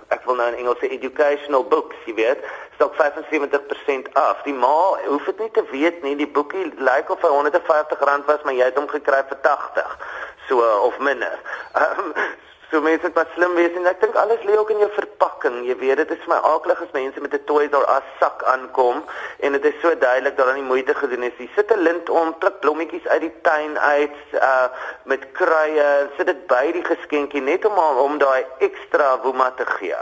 ek 0.09 0.25
wil 0.25 0.35
nou 0.35 0.49
in 0.49 0.59
Engels 0.59 0.79
sê 0.81 0.89
educational 0.91 1.65
books, 1.65 1.97
jy 2.05 2.15
weet, 2.15 2.45
stok 2.75 2.95
75% 2.95 4.13
af. 4.13 4.43
Die 4.43 4.55
ma 4.55 4.77
hoef 5.07 5.25
dit 5.25 5.39
nie 5.39 5.51
te 5.51 5.65
weet 5.71 6.03
nie. 6.03 6.17
Die 6.17 6.31
boekie 6.39 6.73
lyk 6.77 7.11
of 7.11 7.21
hy 7.23 7.29
R150 7.29 8.25
was, 8.31 8.43
maar 8.43 8.55
jy 8.55 8.65
het 8.71 8.79
hom 8.81 8.89
gekry 8.89 9.23
vir 9.29 9.41
80. 9.43 9.97
So 10.49 10.61
of 10.89 10.99
minder. 10.99 11.39
Um, 11.77 12.13
so 12.71 12.81
mense 12.85 13.03
moet 13.07 13.17
wat 13.17 13.31
slim 13.35 13.55
wees 13.57 13.77
en 13.79 13.89
ek 13.89 14.01
dink 14.03 14.17
alles 14.21 14.43
lê 14.45 14.57
ook 14.61 14.71
in 14.75 14.83
jou 14.83 14.91
verpakking. 14.97 15.63
Jy 15.69 15.77
weet, 15.81 15.97
dit 16.03 16.11
is 16.13 16.21
vir 16.25 16.35
my 16.35 16.41
aaklig 16.51 16.83
as 16.85 16.93
mense 16.97 17.21
met 17.25 17.35
'n 17.35 17.45
toys 17.49 17.73
or 17.73 17.87
as 17.97 18.05
sak 18.21 18.45
aankom 18.53 19.03
en 19.41 19.53
dit 19.53 19.65
is 19.65 19.81
so 19.83 19.95
duidelik 19.95 20.37
dat 20.37 20.47
hulle 20.47 20.61
nie 20.61 20.71
moeite 20.73 20.95
gedoen 20.95 21.23
het 21.23 21.39
nie. 21.39 21.51
Sit 21.57 21.73
'n 21.73 21.83
lint 21.89 22.09
om, 22.11 22.35
pluk 22.39 22.61
blommetjies 22.61 23.07
uit 23.09 23.21
die 23.21 23.35
tuin 23.43 23.79
uit, 23.79 24.21
uh 24.35 24.69
met 25.05 25.33
kruie, 25.33 25.89
sit 26.17 26.27
dit 26.27 26.47
by 26.47 26.73
die 26.73 26.85
geskenkie 26.85 27.41
net 27.41 27.65
om 27.65 27.79
om 27.79 28.19
daai 28.19 28.45
ekstra 28.59 29.19
woema 29.23 29.51
te 29.51 29.65
gee. 29.67 29.97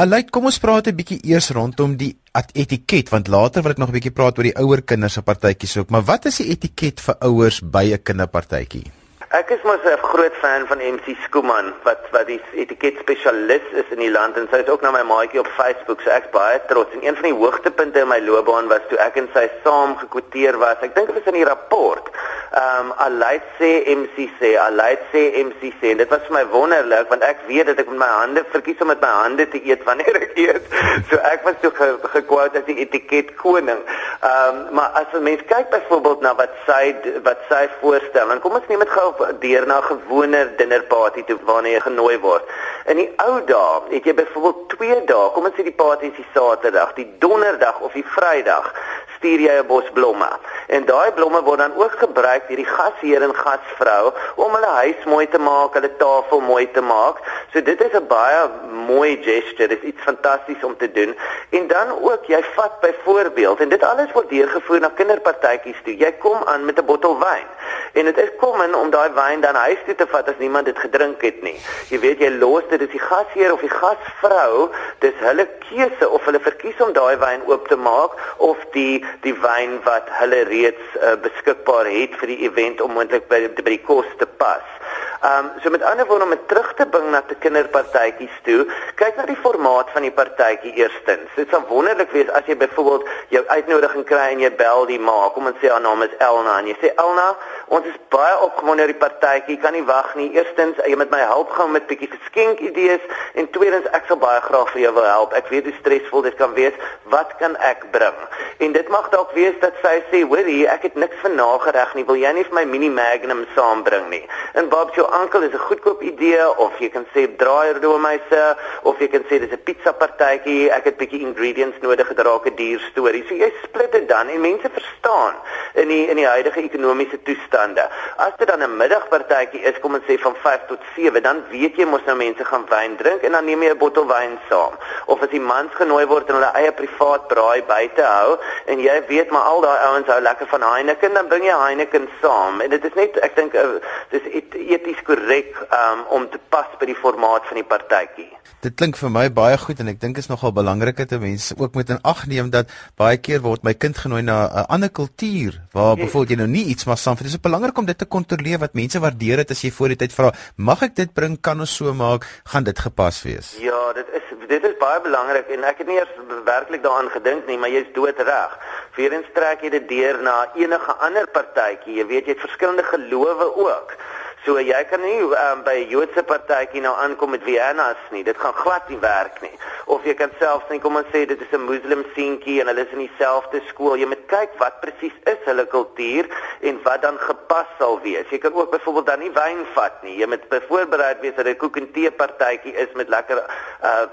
Alait, 0.00 0.30
kom 0.30 0.44
ons 0.44 0.58
praat 0.58 0.86
'n 0.86 0.96
bietjie 0.96 1.20
eers 1.28 1.50
rondom 1.50 1.96
die 1.96 2.16
etiket 2.32 3.10
want 3.10 3.28
later 3.28 3.62
wil 3.62 3.72
ek 3.72 3.78
nog 3.78 3.88
'n 3.88 3.98
bietjie 3.98 4.16
praat 4.16 4.38
oor 4.38 4.48
die 4.48 4.56
ouer 4.56 4.82
kinders 4.82 5.12
se 5.12 5.22
partytjies 5.22 5.76
ook. 5.76 5.90
Maar 5.90 6.02
wat 6.02 6.24
is 6.24 6.36
die 6.36 6.48
etiket 6.48 7.00
vir 7.00 7.16
ouers 7.20 7.60
by 7.60 7.92
'n 7.92 8.02
kinderpartytjie? 8.02 8.99
Ek 9.30 9.50
is 9.54 9.62
mos 9.62 9.84
'n 9.86 9.96
groot 10.02 10.34
fan 10.42 10.66
van 10.66 10.80
MC 10.82 11.14
Skuman 11.24 11.68
wat 11.84 12.02
wat 12.10 12.26
die 12.26 12.40
etiket 12.62 12.96
spesialis 12.98 13.62
is 13.78 13.92
in 13.94 14.02
die 14.02 14.10
land 14.10 14.36
en 14.36 14.48
sy 14.50 14.58
is 14.64 14.68
ook 14.68 14.82
nou 14.82 14.90
my 14.90 15.04
maatjie 15.06 15.38
op 15.38 15.50
Facebook 15.54 16.00
so 16.02 16.10
ek 16.10 16.32
baie 16.32 16.58
trots 16.66 16.96
en 16.96 17.04
een 17.06 17.14
van 17.14 17.28
die 17.28 17.38
hoogtepunte 17.38 18.02
in 18.02 18.08
my 18.10 18.18
loopbaan 18.18 18.66
was 18.66 18.82
toe 18.88 18.98
ek 18.98 19.20
en 19.22 19.28
sy 19.32 19.46
saam 19.62 19.94
gekwoteer 20.02 20.58
was. 20.58 20.82
Ek 20.82 20.96
dink 20.96 21.06
dit 21.06 21.14
was 21.14 21.30
in 21.30 21.38
die 21.38 21.46
rapport. 21.46 22.10
Ehm 22.50 22.90
um, 22.90 22.92
Alait 23.06 23.44
sê 23.60 23.70
MC 23.94 24.26
sê 24.40 24.56
Alait 24.58 24.98
sê 25.12 25.22
MC 25.44 25.70
sê 25.78 25.94
dit 25.94 26.10
was 26.10 26.26
vir 26.26 26.34
my 26.34 26.44
wonderlik 26.50 27.06
want 27.14 27.22
ek 27.22 27.46
weet 27.46 27.70
dat 27.70 27.78
ek 27.78 27.86
met 27.92 28.02
my 28.02 28.10
hande 28.10 28.42
verkies 28.50 28.82
om 28.82 28.90
met 28.90 29.00
my 29.00 29.12
hande 29.20 29.46
te 29.54 29.62
eet 29.62 29.86
wanneer 29.86 30.18
ek 30.26 30.34
eet. 30.34 30.66
So 31.10 31.22
ek 31.30 31.46
was 31.46 31.54
toe 31.62 31.70
gekwote 32.16 32.58
as 32.58 32.66
die 32.66 32.80
etiket 32.82 33.36
koning. 33.38 33.78
Ehm 34.26 34.58
um, 34.58 34.74
maar 34.74 34.90
as 34.98 35.14
'n 35.14 35.22
mens 35.22 35.46
kyk 35.46 35.70
byvoorbeeld 35.70 36.20
na 36.26 36.34
wat 36.34 36.50
sy 36.66 36.96
wat 37.22 37.46
sy 37.48 37.68
voorstel 37.78 38.26
dan 38.28 38.42
kom 38.42 38.58
ons 38.58 38.66
neem 38.66 38.82
dit 38.82 38.94
gou 38.98 39.19
deur 39.40 39.66
na 39.66 39.78
'n 39.78 39.82
gewone 39.82 40.54
dinnerparty 40.56 41.22
toe 41.24 41.38
waarna 41.44 41.68
jy 41.68 41.80
genooi 41.80 42.18
word. 42.18 42.44
In 42.86 42.96
die 42.96 43.10
ou 43.16 43.44
dae 43.44 43.80
het 43.90 44.04
jy 44.04 44.14
byvoorbeeld 44.14 44.68
2 44.68 45.04
dae, 45.04 45.30
kom 45.34 45.44
ons 45.44 45.54
sê 45.54 45.62
die 45.62 45.80
party 45.84 46.06
is 46.06 46.16
die 46.16 46.26
Saterdag, 46.34 46.94
die 46.94 47.08
Donderdag 47.18 47.80
of 47.80 47.92
die 47.92 48.06
Vrydag 48.16 48.72
stuur 49.20 49.40
jy 49.40 49.54
'n 49.60 49.66
bos 49.66 49.84
blomme. 49.92 50.28
En 50.66 50.84
daai 50.84 51.12
blomme 51.12 51.42
word 51.42 51.58
dan 51.58 51.76
ook 51.76 51.94
gebruik 51.98 52.48
deur 52.48 52.56
die 52.56 52.72
gasheer 52.76 53.22
en 53.22 53.34
gasvrou 53.34 54.12
om 54.34 54.54
hulle 54.54 54.72
huis 54.82 55.04
mooi 55.04 55.28
te 55.28 55.38
maak, 55.38 55.74
hulle 55.74 55.96
tafel 55.96 56.40
mooi 56.40 56.70
te 56.70 56.80
maak. 56.80 57.16
So 57.52 57.62
dit 57.62 57.80
is 57.80 57.92
'n 57.92 58.06
baie 58.06 58.48
mooi 58.86 59.16
gesture, 59.22 59.68
dit 59.68 59.82
is 59.82 59.88
iets 59.88 60.02
fantasties 60.02 60.64
om 60.64 60.76
te 60.76 60.90
doen. 60.92 61.16
En 61.50 61.66
dan 61.66 61.88
ook 62.00 62.24
jy 62.26 62.42
vat 62.54 62.80
byvoorbeeld 62.80 63.60
en 63.60 63.68
dit 63.68 63.82
alles 63.82 64.12
word 64.12 64.28
deurgevoer 64.28 64.80
na 64.80 64.90
kinderpartytjies 64.94 65.82
toe. 65.84 65.96
Jy 65.96 66.12
kom 66.12 66.38
aan 66.44 66.64
met 66.64 66.78
'n 66.78 66.84
bottel 66.84 67.18
wyn. 67.18 67.46
En 67.92 68.04
dit 68.04 68.18
is 68.18 68.30
kom 68.38 68.60
in 68.62 68.74
om 68.74 68.90
daai 68.90 69.10
wyn 69.14 69.40
dan 69.40 69.54
huis 69.54 69.78
toe 69.86 69.94
te 69.94 70.06
vat 70.06 70.28
as 70.28 70.38
niemand 70.38 70.68
dit 70.70 70.78
gedrink 70.78 71.22
het 71.26 71.42
nie. 71.42 71.56
Jy 71.90 71.98
weet 72.04 72.22
jy 72.22 72.30
los 72.38 72.66
dit 72.70 72.82
is 72.86 72.92
die 72.92 73.02
gasheer 73.02 73.52
of 73.52 73.64
die 73.64 73.72
gasvrou, 73.72 74.68
dis 75.02 75.16
hulle 75.24 75.46
keuse 75.66 76.08
of 76.08 76.24
hulle 76.28 76.42
verkies 76.44 76.80
om 76.84 76.92
daai 76.96 77.16
wyn 77.22 77.46
oop 77.50 77.68
te 77.68 77.76
maak 77.76 78.14
of 78.38 78.62
die 78.76 79.02
die 79.26 79.34
wyn 79.42 79.80
wat 79.88 80.10
hulle 80.20 80.44
reeds 80.50 80.98
uh, 81.00 81.16
beskikbaar 81.24 81.90
het 81.90 82.14
vir 82.22 82.34
die 82.34 82.40
event 82.46 82.80
om 82.80 82.94
moontlik 82.94 83.26
by, 83.28 83.42
by 83.58 83.74
die 83.74 83.84
kos 83.86 84.08
te 84.22 84.28
pas. 84.40 84.79
Ehm 85.20 85.44
um, 85.44 85.50
so 85.62 85.70
met 85.70 85.82
ander 85.82 86.06
woorde 86.06 86.24
om 86.24 86.32
terug 86.46 86.74
te 86.74 86.86
bring 86.86 87.10
na 87.10 87.20
te 87.22 87.34
kinderpartytjies 87.34 88.36
toe, 88.42 88.64
kyk 88.96 89.16
na 89.16 89.26
die 89.28 89.36
formaat 89.36 89.90
van 89.92 90.06
die 90.06 90.12
partytjie 90.16 90.70
eerstens. 90.80 91.34
Dit 91.36 91.50
sal 91.52 91.66
wonderlik 91.68 92.14
wees 92.16 92.30
as 92.38 92.46
jy 92.48 92.56
byvoorbeeld 92.56 93.08
jou 93.28 93.42
uitnodiging 93.46 94.06
kry 94.08 94.30
en 94.32 94.40
jy 94.40 94.50
bel 94.56 94.86
die 94.88 94.96
ma, 94.98 95.18
kom 95.34 95.50
ons 95.50 95.58
sê 95.60 95.68
haar 95.68 95.82
naam 95.84 96.00
is 96.06 96.14
Elna 96.24 96.54
en 96.62 96.70
jy 96.70 96.76
sê 96.80 96.92
Elna, 97.04 97.26
ons 97.68 97.90
is 97.90 97.98
baie 98.14 98.38
opgewonde 98.46 98.86
oor 98.86 98.94
die 98.94 99.02
partytjie, 99.02 99.58
kan 99.60 99.76
nie 99.76 99.84
wag 99.90 100.14
nie. 100.16 100.30
Eerstens, 100.38 100.80
jy 100.88 100.96
moet 100.96 101.12
my 101.12 101.20
help 101.20 101.52
gaan 101.58 101.76
met 101.76 101.84
bietjie 101.92 102.08
geskenk 102.14 102.64
idees 102.70 103.04
en 103.36 103.50
tweedens 103.52 103.92
ek 103.92 104.08
sal 104.08 104.22
baie 104.24 104.40
graag 104.48 104.72
vir 104.72 104.86
jou 104.86 104.94
wil 105.02 105.08
help. 105.10 105.36
Ek 105.36 105.52
weet 105.52 105.68
hoe 105.68 105.76
stresvol 105.82 106.24
dit 106.30 106.40
kan 106.40 106.56
wees. 106.56 106.80
Wat 107.12 107.36
kan 107.42 107.58
ek 107.60 107.84
bring? 107.92 108.16
En 108.64 108.72
dit 108.72 108.88
mag 108.88 109.12
dalk 109.12 109.36
wees 109.36 109.60
dat 109.60 109.76
sy 109.84 110.00
sê, 110.08 110.24
"Hoorie, 110.24 110.64
ek 110.64 110.82
het 110.88 110.96
niks 110.96 111.20
vir 111.20 111.36
nagereg 111.36 111.94
nie. 111.94 112.04
Wil 112.08 112.16
jy 112.24 112.32
nie 112.32 112.44
vir 112.44 112.54
my 112.54 112.64
mini 112.64 112.88
magnum 112.88 113.46
saambring 113.54 114.08
nie?" 114.08 114.24
En 114.54 114.68
Bob 114.68 114.96
sê, 114.96 115.09
ankel 115.10 115.42
is 115.42 115.52
'n 115.52 115.66
goedkoop 115.68 116.02
idee 116.02 116.58
of 116.58 116.78
jy 116.78 116.88
kan 116.88 117.06
sê 117.14 117.26
draaierdoomeise 117.36 118.56
of 118.82 118.98
jy 118.98 119.08
kan 119.08 119.24
sê 119.28 119.40
dis 119.40 119.52
'n 119.52 119.62
pizza 119.64 119.92
partytjie, 119.92 120.70
ek 120.70 120.84
het 120.84 120.96
bietjie 120.96 121.20
ingredients 121.20 121.76
nodig 121.80 122.06
gedraak 122.06 122.46
'n 122.46 122.54
duur 122.54 122.80
storie. 122.90 123.24
So 123.28 123.34
jy 123.34 123.52
split 123.62 123.92
dit 123.92 124.08
dan 124.08 124.28
en 124.28 124.40
mense 124.40 124.68
verstaan 124.72 125.34
in 125.74 125.88
die 125.88 126.08
in 126.08 126.16
die 126.16 126.26
huidige 126.26 126.62
ekonomiese 126.62 127.22
toestande. 127.22 127.88
As 128.16 128.32
dit 128.38 128.48
dan 128.48 128.62
'n 128.62 128.76
middagpartytjie 128.76 129.62
is, 129.62 129.78
kom 129.80 129.94
ons 129.94 130.04
sê 130.04 130.18
van 130.18 130.34
5 130.36 130.60
tot 130.68 130.80
7, 130.96 131.22
dan 131.22 131.42
weet 131.50 131.76
jy 131.76 131.84
mos 131.84 132.04
nou 132.06 132.16
mense 132.16 132.44
gaan 132.44 132.66
wyn 132.68 132.96
drink 132.96 133.22
en 133.22 133.32
dan 133.32 133.44
neem 133.44 133.62
jy 133.62 133.70
'n 133.70 133.78
bottel 133.78 134.06
wyn 134.06 134.38
saam. 134.48 134.74
Of 135.06 135.22
as 135.22 135.28
die 135.28 135.40
mans 135.40 135.72
genooi 135.74 136.06
word 136.06 136.28
en 136.28 136.34
hulle 136.34 136.52
eie 136.54 136.72
privaat 136.72 137.28
braai 137.28 137.62
buite 137.62 138.02
hou 138.02 138.38
en 138.66 138.80
jy 138.80 139.02
weet 139.06 139.30
maar 139.30 139.42
al 139.42 139.60
daai 139.60 139.78
ouens 139.88 140.06
hou 140.06 140.20
lekker 140.20 140.46
van 140.46 140.62
Heineken, 140.62 141.14
dan 141.14 141.28
bring 141.28 141.44
jy 141.44 141.56
Heineken 141.64 142.08
saam. 142.22 142.60
En 142.60 142.70
dit 142.70 142.84
is 142.84 142.94
net 142.94 143.18
ek 143.18 143.36
dink 143.36 143.54
uh, 143.54 143.78
dis 144.10 144.22
eties 144.52 144.99
polities 145.00 145.04
korrek 145.04 145.56
um, 145.72 146.04
om 146.10 146.28
te 146.30 146.38
pas 146.48 146.66
by 146.78 146.86
die 146.86 146.94
formaat 146.94 147.46
van 147.48 147.56
die 147.60 147.66
partytjie. 147.66 148.28
Dit 148.60 148.76
klink 148.76 148.96
vir 148.96 149.10
my 149.10 149.28
baie 149.32 149.56
goed 149.56 149.80
en 149.80 149.88
ek 149.88 150.00
dink 150.00 150.18
is 150.18 150.28
nogal 150.28 150.52
belangrik 150.52 150.96
dat 150.96 151.20
mense 151.20 151.54
ook 151.56 151.74
moet 151.74 151.90
in 151.90 152.00
ag 152.04 152.26
neem 152.28 152.50
dat 152.50 152.68
baie 152.96 153.16
keer 153.16 153.40
word 153.40 153.64
my 153.64 153.72
kind 153.74 153.96
genooi 153.96 154.22
na 154.22 154.48
'n 154.48 154.66
ander 154.68 154.90
kultuur 154.90 155.60
waar 155.72 155.96
yes. 155.96 156.04
byvoorbeeld 156.04 156.30
jy 156.30 156.36
nou 156.36 156.48
nie 156.48 156.66
iets 156.66 156.84
maar 156.84 156.98
saam 156.98 157.16
vir. 157.16 157.24
Dit 157.24 157.34
is 157.34 157.40
belangrik 157.40 157.78
om 157.78 157.86
dit 157.86 157.98
te 157.98 158.04
kontroleer 158.04 158.58
wat 158.58 158.74
mense 158.74 159.00
waardeer 159.00 159.36
dit 159.36 159.50
as 159.50 159.62
jy 159.62 159.70
voor 159.70 159.88
die 159.88 159.96
tyd 159.96 160.12
vra, 160.12 160.32
mag 160.56 160.82
ek 160.82 160.94
dit 160.96 161.12
bring? 161.14 161.40
Kan 161.40 161.60
ons 161.60 161.74
so 161.74 161.92
maak? 161.94 162.26
Gaan 162.44 162.64
dit 162.64 162.78
gepas 162.78 163.22
wees? 163.22 163.56
Ja, 163.58 163.92
dit 163.92 164.06
is 164.12 164.26
dit 164.48 164.64
is 164.64 164.76
baie 164.78 165.00
belangrik 165.00 165.48
en 165.48 165.64
ek 165.64 165.78
het 165.78 165.86
nie 165.86 165.96
eers 165.96 166.14
werklik 166.44 166.82
daaraan 166.82 167.10
gedink 167.10 167.46
nie, 167.46 167.56
maar 167.56 167.70
jy's 167.70 167.88
doodreg. 167.94 168.58
Vierens 168.92 169.28
trek 169.32 169.62
jy 169.62 169.70
dit 169.70 169.88
deur 169.88 170.18
na 170.22 170.50
enige 170.54 170.92
ander 171.06 171.26
partytjie. 171.26 172.00
Jy 172.00 172.06
weet 172.06 172.26
jy 172.26 172.34
het 172.34 172.40
verskillende 172.40 172.82
gelowe 172.82 173.46
ook. 173.56 173.94
So 174.44 174.56
jy 174.56 174.78
kan 174.88 175.02
nie 175.04 175.20
um, 175.20 175.60
by 175.66 175.74
'n 175.84 175.90
Joodse 175.92 176.22
partytjie 176.24 176.80
nou 176.80 176.94
aankom 176.96 177.30
met 177.30 177.42
Vienna's 177.44 178.00
nie. 178.10 178.24
Dit 178.24 178.38
gaan 178.40 178.56
glad 178.56 178.88
nie 178.88 178.98
werk 178.98 179.40
nie. 179.44 179.52
Of 179.84 180.04
jy 180.04 180.14
kan 180.14 180.32
selfs 180.38 180.70
net 180.70 180.80
kom 180.80 180.96
en 180.96 181.04
sê 181.12 181.26
dit 181.28 181.40
is 181.40 181.52
'n 181.52 181.68
Muslim 181.68 182.04
seentjie 182.14 182.60
en 182.60 182.66
hulle 182.72 182.86
is 182.86 182.94
in 182.96 183.04
dieselfde 183.04 183.60
skool. 183.68 183.96
Jy 183.96 184.06
moet 184.06 184.24
kyk 184.32 184.56
wat 184.56 184.80
presies 184.80 185.16
is 185.24 185.44
hulle 185.44 185.66
kultuur 185.66 186.24
en 186.60 186.80
wat 186.82 187.02
dan 187.02 187.18
gepas 187.18 187.68
sal 187.78 188.00
wees. 188.00 188.30
Jy 188.30 188.38
kan 188.38 188.54
ook 188.54 188.70
byvoorbeeld 188.70 189.06
dan 189.06 189.18
nie 189.20 189.32
wyn 189.32 189.66
vat 189.74 190.02
nie. 190.02 190.16
Jy 190.16 190.26
moet 190.26 190.48
bevoorberei 190.48 191.14
wees 191.20 191.36
dat 191.36 191.46
'n 191.46 191.56
koek 191.56 191.76
en 191.76 191.92
tee 191.92 192.10
partytjie 192.10 192.74
is 192.74 192.92
met 192.94 193.08
lekker 193.08 193.44
uh 193.84 194.06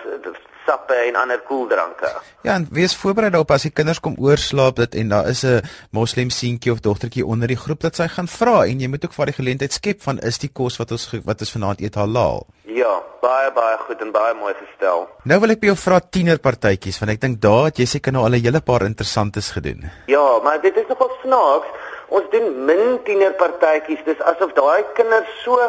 sappe 0.68 0.98
en 1.08 1.16
ander 1.16 1.42
koeldranke. 1.48 2.12
Ja, 2.44 2.58
en 2.58 2.68
wees 2.76 2.96
voorberei 3.00 3.32
daarop 3.34 3.54
as 3.56 3.66
die 3.68 3.74
kinders 3.76 4.02
kom 4.04 4.18
oorslaap 4.20 4.82
dit 4.84 5.00
en 5.02 5.16
daar 5.16 5.30
is 5.32 5.44
'n 5.46 5.62
moslem 5.92 6.30
seentjie 6.30 6.72
of 6.72 6.80
dogtertjie 6.80 7.26
onder 7.26 7.48
die 7.48 7.62
groep 7.64 7.82
dat 7.82 7.96
sy 7.96 8.08
gaan 8.08 8.28
vra 8.28 8.66
en 8.66 8.80
jy 8.80 8.88
moet 8.88 9.06
ook 9.06 9.14
vir 9.14 9.26
die 9.26 9.40
geleentheid 9.40 9.74
skep 9.74 10.02
van 10.02 10.20
is 10.20 10.38
die 10.38 10.52
kos 10.54 10.78
wat 10.78 10.92
ons 10.92 11.10
wat 11.26 11.40
ons 11.40 11.52
vanaand 11.52 11.82
eet 11.82 11.96
halal. 11.96 12.48
Ja, 12.66 13.02
baie 13.22 13.52
baie 13.52 13.78
goed 13.78 14.02
en 14.02 14.12
baie 14.12 14.34
mooi 14.34 14.54
gestel. 14.54 15.08
Nou 15.24 15.40
wil 15.40 15.52
ek 15.52 15.60
by 15.60 15.68
jou 15.68 15.76
vra 15.76 16.00
tienerpartytjies 16.00 17.00
want 17.00 17.12
ek 17.12 17.22
dink 17.22 17.42
daar 17.42 17.66
het 17.66 17.80
jy 17.80 17.86
seker 17.86 18.14
nou 18.14 18.24
al 18.24 18.36
'n 18.36 18.44
hele 18.44 18.62
paar 18.62 18.84
interessantes 18.86 19.52
gedoen. 19.52 19.90
Ja, 20.08 20.40
maar 20.44 20.62
dit 20.62 20.76
is 20.76 20.88
nogal 20.88 21.12
snaaks. 21.24 21.68
Ons 22.10 22.30
doen 22.32 22.66
min 22.66 23.00
tienerpartytjies. 23.04 24.04
Dis 24.06 24.22
asof 24.22 24.54
daai 24.54 24.84
kinders 24.94 25.28
so 25.44 25.60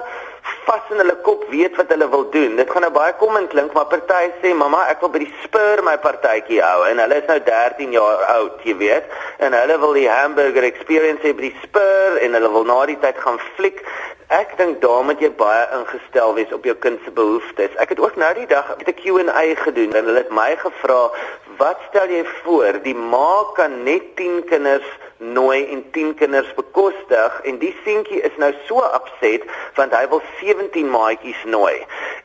vas 0.69 0.91
in 0.93 1.01
hulle 1.01 1.17
kop 1.25 1.45
weet 1.53 1.77
wat 1.81 1.93
hulle 1.95 2.09
wil 2.13 2.27
doen. 2.35 2.57
Dit 2.61 2.71
gaan 2.71 2.85
nou 2.85 2.93
baie 2.93 3.15
kom 3.21 3.37
en 3.39 3.49
klink, 3.49 3.73
maar 3.77 3.89
party 3.93 4.29
sê 4.43 4.53
mamma, 4.57 4.85
ek 4.93 5.01
wil 5.05 5.13
by 5.15 5.23
die 5.23 5.33
Spur 5.45 5.83
my 5.87 5.97
partytjie 6.03 6.61
hou 6.65 6.85
en 6.91 7.01
hulle 7.03 7.21
is 7.23 7.31
nou 7.31 7.39
13 7.47 7.97
jaar 7.97 8.25
oud, 8.35 8.61
jy 8.69 8.77
weet, 8.83 9.09
en 9.45 9.57
hulle 9.57 9.79
wil 9.85 9.97
die 9.97 10.09
hamburger 10.11 10.69
experience 10.69 11.25
hê 11.25 11.33
by 11.39 11.49
die 11.49 11.57
Spur 11.65 12.21
en 12.25 12.37
hulle 12.37 12.53
wil 12.59 12.69
na 12.69 12.79
die 12.91 12.99
tyd 13.05 13.21
gaan 13.25 13.41
fliek. 13.57 13.81
Ek 14.29 14.59
dink 14.59 14.83
daar 14.83 15.07
moet 15.09 15.23
jy 15.25 15.31
baie 15.41 15.65
ingestel 15.79 16.35
wees 16.37 16.53
op 16.53 16.67
jou 16.69 16.77
kind 16.85 17.01
se 17.05 17.13
behoeftes. 17.17 17.77
Ek 17.81 17.95
het 17.95 18.01
ook 18.05 18.19
nou 18.21 18.33
die 18.37 18.49
dag 18.51 18.75
'n 18.77 18.93
Q&A 19.01 19.45
gedoen 19.65 19.97
en 19.97 20.05
hulle 20.05 20.21
het 20.21 20.31
my 20.31 20.53
gevra, 20.57 21.09
"Wat 21.57 21.79
stel 21.89 22.09
jy 22.13 22.25
voor? 22.45 22.83
Die 22.83 22.95
ma 22.95 23.45
kan 23.55 23.85
net 23.85 24.17
10 24.17 24.45
kinders 24.45 24.85
nooi 25.19 25.67
en 25.73 25.85
10 25.91 26.15
kinders 26.15 26.55
bekostig 26.55 27.41
en 27.45 27.59
die 27.59 27.75
seentjie 27.85 28.21
is 28.21 28.37
nou 28.39 28.53
so 28.67 28.83
opset 28.99 29.43
want 29.75 29.95
hy 29.95 30.05
wil 30.11 30.23
17 30.41 30.91
maatjies 30.91 31.41
nooi. 31.51 31.75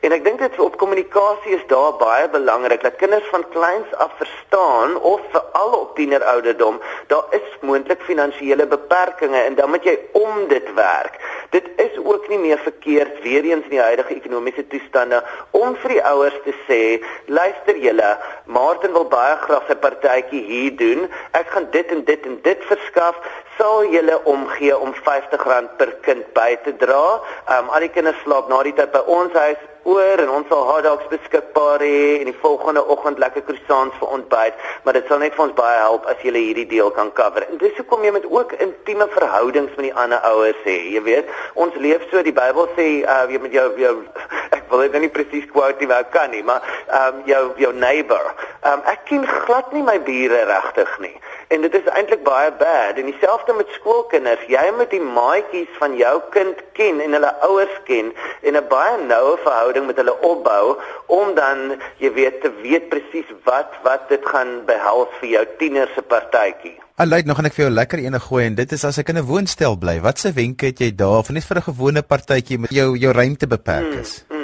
En 0.06 0.14
ek 0.14 0.24
dink 0.24 0.38
dit 0.42 0.58
op 0.62 0.76
kommunikasie 0.78 1.56
is 1.56 1.66
daar 1.70 1.96
baie 1.98 2.28
belangrik 2.30 2.82
dat 2.86 2.98
kinders 3.02 3.26
van 3.32 3.46
kleins 3.54 3.94
af 4.02 4.14
verstaan 4.20 4.96
of 5.00 5.20
veral 5.34 5.72
op 5.80 5.94
tienerouderdom 5.98 6.80
daar 7.10 7.24
is 7.30 7.58
moontlik 7.60 8.02
finansiële 8.06 8.66
beperkings 8.66 9.38
en 9.38 9.54
dan 9.58 9.70
moet 9.70 9.84
jy 9.84 9.98
om 10.12 10.46
dit 10.48 10.74
werk. 10.74 11.18
Dit 11.50 11.66
is 11.76 11.98
ook 11.98 12.28
nie 12.28 12.38
meer 12.38 12.58
verkeerd 12.58 13.22
weer 13.22 13.44
eens 13.44 13.64
in 13.64 13.76
die 13.76 13.80
huidige 13.80 14.14
ekonomiese 14.14 14.66
toestande 14.66 15.22
om 15.50 15.76
vir 15.82 15.96
die 15.96 16.02
ouers 16.04 16.38
te 16.44 16.54
sê, 16.68 16.80
luister 17.26 17.76
julle, 17.76 18.14
Martin 18.46 18.92
wil 18.96 19.06
baie 19.10 19.36
graag 19.44 19.68
sy 19.68 19.76
partytjie 19.82 20.42
hier 20.48 20.76
doen. 20.80 21.06
Ek 21.36 21.52
gaan 21.52 21.68
dit 21.70 21.92
en 21.96 22.04
dit 22.04 22.26
en 22.30 22.40
dit 22.42 22.66
verskaf. 22.70 23.20
Sal 23.58 23.90
julle 23.92 24.18
omgee 24.24 24.74
om 24.78 24.94
R50 24.94 25.76
per 25.78 25.94
kind 26.06 26.26
by 26.34 26.56
te 26.64 26.74
dra? 26.80 27.04
Um 27.58 27.70
al 27.70 27.86
die 27.86 27.92
kinders 27.94 28.18
slaap 28.24 28.50
na 28.50 28.62
die 28.66 28.74
tyd 28.74 28.92
by 28.94 29.04
ons 29.06 29.32
huis 29.32 29.62
oor 29.84 30.20
en 30.22 30.30
ons 30.38 30.48
sal 30.48 30.64
hotdogs 30.68 31.08
beskikbaar 31.12 31.82
hê 31.84 32.20
en 32.20 32.30
die 32.30 32.36
volgende 32.42 32.82
oggend 32.94 33.20
lekker 33.22 33.44
croissants 33.48 33.96
vir 34.00 34.14
ontbyt, 34.16 34.62
maar 34.84 34.96
dit 34.96 35.10
sal 35.10 35.20
net 35.22 35.36
vir 35.36 35.44
ons 35.46 35.56
baie 35.58 35.78
help 35.80 36.08
as 36.12 36.24
jy 36.24 36.32
hierdie 36.34 36.66
deel 36.70 36.90
kan 36.96 37.12
cover. 37.18 37.46
En 37.48 37.60
dis 37.60 37.76
hoekom 37.80 38.04
jy 38.06 38.14
met 38.16 38.28
ook 38.30 38.56
intieme 38.64 39.08
verhoudings 39.16 39.76
met 39.76 39.88
die 39.90 39.94
ander 40.04 40.24
ouers 40.30 40.64
hê. 40.64 40.78
Jy 40.96 41.04
weet, 41.08 41.30
ons 41.66 41.76
leef 41.84 42.08
so 42.10 42.24
die 42.24 42.34
Bybel 42.36 42.70
sê 42.78 42.88
uh 43.04 43.20
jy 43.30 43.42
met 43.44 43.54
jou 43.56 43.68
jou 43.84 43.94
ek 44.56 44.66
wil 44.70 44.84
dit 44.86 44.96
nou 44.96 45.04
nie 45.04 45.12
presies 45.12 45.46
quote 45.52 45.80
nie, 45.80 45.90
maar 45.90 46.08
kan 46.14 46.32
nie, 46.32 46.42
maar 46.42 46.64
um 47.04 47.22
jou 47.28 47.44
jou 47.60 47.72
neighbor. 47.76 48.32
Um 48.64 48.84
ek 48.90 49.06
ken 49.10 49.28
glad 49.44 49.72
nie 49.76 49.84
my 49.84 50.00
bure 50.08 50.44
regtig 50.50 50.98
nie 51.04 51.16
en 51.48 51.60
dit 51.60 51.74
is 51.74 51.90
eintlik 51.96 52.22
baie 52.24 52.52
bad. 52.58 52.98
En 53.00 53.10
dieselfde 53.10 53.52
met 53.56 53.68
skoolkinders. 53.78 54.44
Jy 54.48 54.64
moet 54.76 54.90
die 54.90 55.02
maatjies 55.02 55.72
van 55.78 55.96
jou 55.96 56.14
kind 56.30 56.62
ken 56.78 57.00
en 57.00 57.16
hulle 57.16 57.32
ouers 57.48 57.76
ken 57.88 58.12
en 58.42 58.56
'n 58.56 58.68
baie 58.68 58.96
noue 59.06 59.36
verhouding 59.44 59.86
met 59.86 59.96
hulle 59.96 60.16
opbou 60.20 60.76
om 61.06 61.34
dan 61.34 61.80
jy 61.98 62.12
weet 62.12 62.40
te 62.40 62.50
weet 62.62 62.88
presies 62.88 63.28
wat 63.44 63.70
wat 63.82 64.08
dit 64.08 64.24
gaan 64.26 64.64
behels 64.66 65.08
vir 65.20 65.28
jou 65.28 65.44
tiener 65.58 65.88
se 65.94 66.02
partytjie. 66.02 66.78
Alait 66.96 67.26
nog 67.26 67.36
gaan 67.36 67.46
ek 67.46 67.56
vir 67.56 67.64
jou 67.64 67.74
lekker 67.74 67.98
ene 67.98 68.20
gooi 68.20 68.44
en 68.46 68.54
dit 68.54 68.72
is 68.72 68.84
as 68.84 68.98
ek 68.98 69.08
in 69.08 69.18
'n 69.18 69.26
woonstel 69.26 69.76
bly 69.76 70.00
watse 70.00 70.32
wenke 70.32 70.66
het 70.66 70.78
jy 70.78 70.94
daar 70.94 71.18
of 71.18 71.30
net 71.30 71.44
vir 71.44 71.56
'n 71.56 71.68
gewone 71.70 72.02
partytjie 72.02 72.58
met 72.58 72.70
jou 72.70 72.96
jou 72.96 73.12
ruimte 73.12 73.46
beperk 73.46 73.94
is? 73.94 74.24
Mm, 74.28 74.36
mm. 74.36 74.43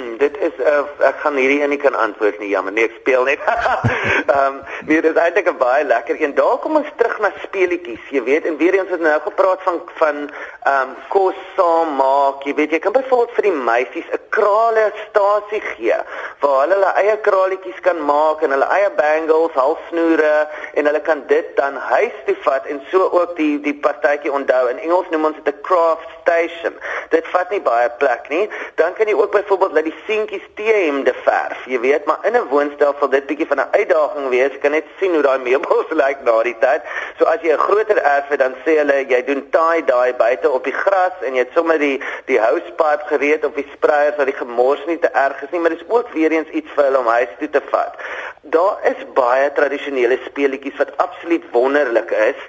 uh, 0.71 1.07
ek 1.07 1.21
gaan 1.23 1.35
hierdie 1.35 1.61
een 1.61 1.69
nie 1.69 1.79
kan 1.81 1.95
antwoord 1.95 2.39
nie 2.39 2.49
jammer 2.49 2.73
nee 2.73 2.87
ek 2.89 2.97
speel 2.99 3.23
net. 3.23 3.39
Ehm 3.51 4.39
um, 4.45 4.61
nee 4.87 5.01
dit 5.01 5.11
is 5.11 5.21
eintlik 5.21 5.49
'n 5.49 5.57
baie 5.57 5.83
lekker 5.85 6.21
een. 6.21 6.35
Daar 6.35 6.57
kom 6.57 6.75
ons 6.75 6.91
terug 6.95 7.19
na 7.19 7.31
speletjies, 7.43 8.09
jy 8.09 8.23
weet 8.23 8.45
en 8.45 8.57
weer 8.57 8.79
eens 8.79 8.89
het 8.89 8.99
nou 8.99 9.19
gepraat 9.21 9.61
van 9.63 9.81
van 10.01 10.17
ehm 10.63 10.89
um, 10.89 10.95
kos 11.07 11.39
saam 11.55 11.95
maak. 11.95 12.43
Jy 12.43 12.53
weet 12.55 12.71
jy 12.71 12.79
kan 12.79 12.91
byvoorbeeld 12.91 13.35
vir 13.37 13.49
die 13.49 13.57
meisies 13.69 14.11
'n 14.11 14.23
krale 14.29 14.91
stasie 15.07 15.61
gee 15.61 15.99
waar 16.39 16.59
hulle 16.61 16.81
hulle 16.81 16.91
eie 17.01 17.17
kraletjies 17.25 17.79
kan 17.85 17.99
maak 18.05 18.41
en 18.41 18.53
hulle 18.55 18.67
eie 18.75 18.89
bangles, 18.97 19.53
halsnoere 19.53 20.47
en 20.73 20.89
hulle 20.89 21.01
kan 21.05 21.23
dit 21.27 21.51
dan 21.57 21.77
huis 21.91 22.15
toe 22.25 22.35
vat 22.45 22.65
en 22.65 22.81
so 22.91 23.09
ook 23.19 23.35
die 23.37 23.59
die 23.61 23.75
partytjie 23.85 24.33
onthou. 24.33 24.63
In 24.71 24.81
Engels 24.81 25.09
noem 25.11 25.29
ons 25.29 25.37
dit 25.43 25.53
'n 25.53 25.61
craft 25.61 26.09
station. 26.21 26.73
Dit 27.09 27.27
vat 27.33 27.49
nie 27.49 27.61
baie 27.61 27.89
plek 28.01 28.29
nie. 28.29 28.49
Dan 28.75 28.93
kan 28.93 29.07
jy 29.07 29.13
ook 29.13 29.31
byvoorbeeld 29.31 29.73
laat 29.73 29.89
die 29.89 30.01
seentjies 30.07 30.47
T-hemde 30.61 31.13
verf, 31.25 31.61
jy 31.65 31.79
weet, 31.81 32.05
maar 32.05 32.19
in 32.27 32.35
'n 32.37 32.49
woonstel 32.49 32.93
sal 32.99 33.09
dit 33.09 33.25
bietjie 33.25 33.47
van 33.47 33.59
'n 33.59 33.71
uitdaging 33.71 34.27
wees. 34.29 34.51
Jy 34.51 34.59
kan 34.61 34.71
net 34.71 34.85
sien 34.99 35.13
hoe 35.13 35.21
daai 35.21 35.39
meubels 35.39 35.89
lyk 36.01 36.19
na 36.23 36.35
die 36.43 36.55
tyd. 36.59 36.81
So 37.17 37.25
as 37.25 37.41
jy 37.41 37.53
'n 37.53 37.65
groter 37.67 37.97
erf 37.97 38.27
het, 38.29 38.39
dan 38.39 38.53
sê 38.65 38.77
hulle 38.77 38.97
jy 39.13 39.21
doen 39.25 39.41
tie-dye 39.49 40.13
buite 40.13 40.49
op 40.49 40.63
die 40.63 40.77
gras 40.83 41.17
en 41.25 41.33
jy 41.33 41.39
het 41.39 41.53
sommer 41.53 41.79
die 41.79 41.97
die 42.25 42.39
housepipe 42.39 43.05
gereed 43.05 43.45
op 43.45 43.55
die 43.55 43.69
spreiers 43.73 44.15
dat 44.15 44.25
die 44.25 44.37
gemors 44.37 44.85
nie 44.85 44.99
te 44.99 45.09
erg 45.09 45.41
is 45.41 45.49
nie, 45.49 45.59
maar 45.59 45.73
dis 45.73 45.87
ook 45.87 46.13
weer 46.13 46.31
eens 46.31 46.49
iets 46.49 46.71
vir 46.75 46.83
hulle 46.83 46.99
om 46.99 47.07
huis 47.07 47.33
toe 47.39 47.49
te 47.49 47.61
vat. 47.71 47.97
Daar 48.41 48.79
is 48.89 48.97
baie 49.13 49.51
tradisionele 49.53 50.17
speletjies 50.25 50.77
wat 50.77 50.97
absoluut 50.97 51.43
wonderlik 51.51 52.09
is. 52.09 52.39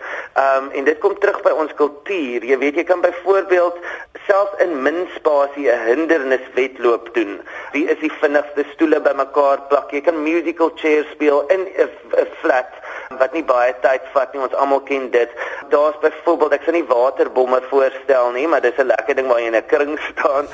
Um 0.41 0.71
en 0.73 0.85
dit 0.85 0.99
kom 0.99 1.19
terug 1.21 1.43
by 1.45 1.53
ons 1.53 1.75
kultuur. 1.77 2.47
Jy 2.49 2.57
weet 2.59 2.79
jy 2.81 2.85
kan 2.89 3.05
byvoorbeeld 3.05 3.77
selfs 4.25 4.63
in 4.65 4.73
min 4.83 5.05
spasie 5.19 5.69
'n 5.69 5.85
hinderniswedloop 5.87 7.13
doen 7.15 7.41
wie 7.73 7.85
is 7.93 8.01
die 8.01 8.13
vinnigste 8.23 8.65
stoele 8.73 9.01
bymekaar 9.01 9.61
plak. 9.69 9.93
Jy 9.93 10.01
kan 10.01 10.23
musical 10.23 10.73
chairs 10.75 11.11
speel 11.13 11.45
in 11.53 11.69
'n 11.69 12.27
flat 12.41 12.73
wat 13.18 13.33
nie 13.33 13.44
baie 13.44 13.75
tyd 13.81 14.03
vat 14.12 14.33
nie. 14.33 14.42
Ons 14.42 14.55
almal 14.55 14.81
ken 14.88 15.11
dit. 15.11 15.31
Daar's 15.68 15.98
byvoorbeeld, 16.03 16.53
ek 16.53 16.66
sien 16.66 16.77
nie 16.79 16.87
waterbomme 16.88 17.61
voorstel 17.70 18.31
nie, 18.37 18.46
maar 18.46 18.61
dis 18.61 18.79
'n 18.79 18.87
lekker 18.87 19.14
ding 19.14 19.29
waar 19.29 19.40
jy 19.40 19.46
in 19.46 19.57
'n 19.57 19.66
kring 19.66 19.98
staan 20.11 20.48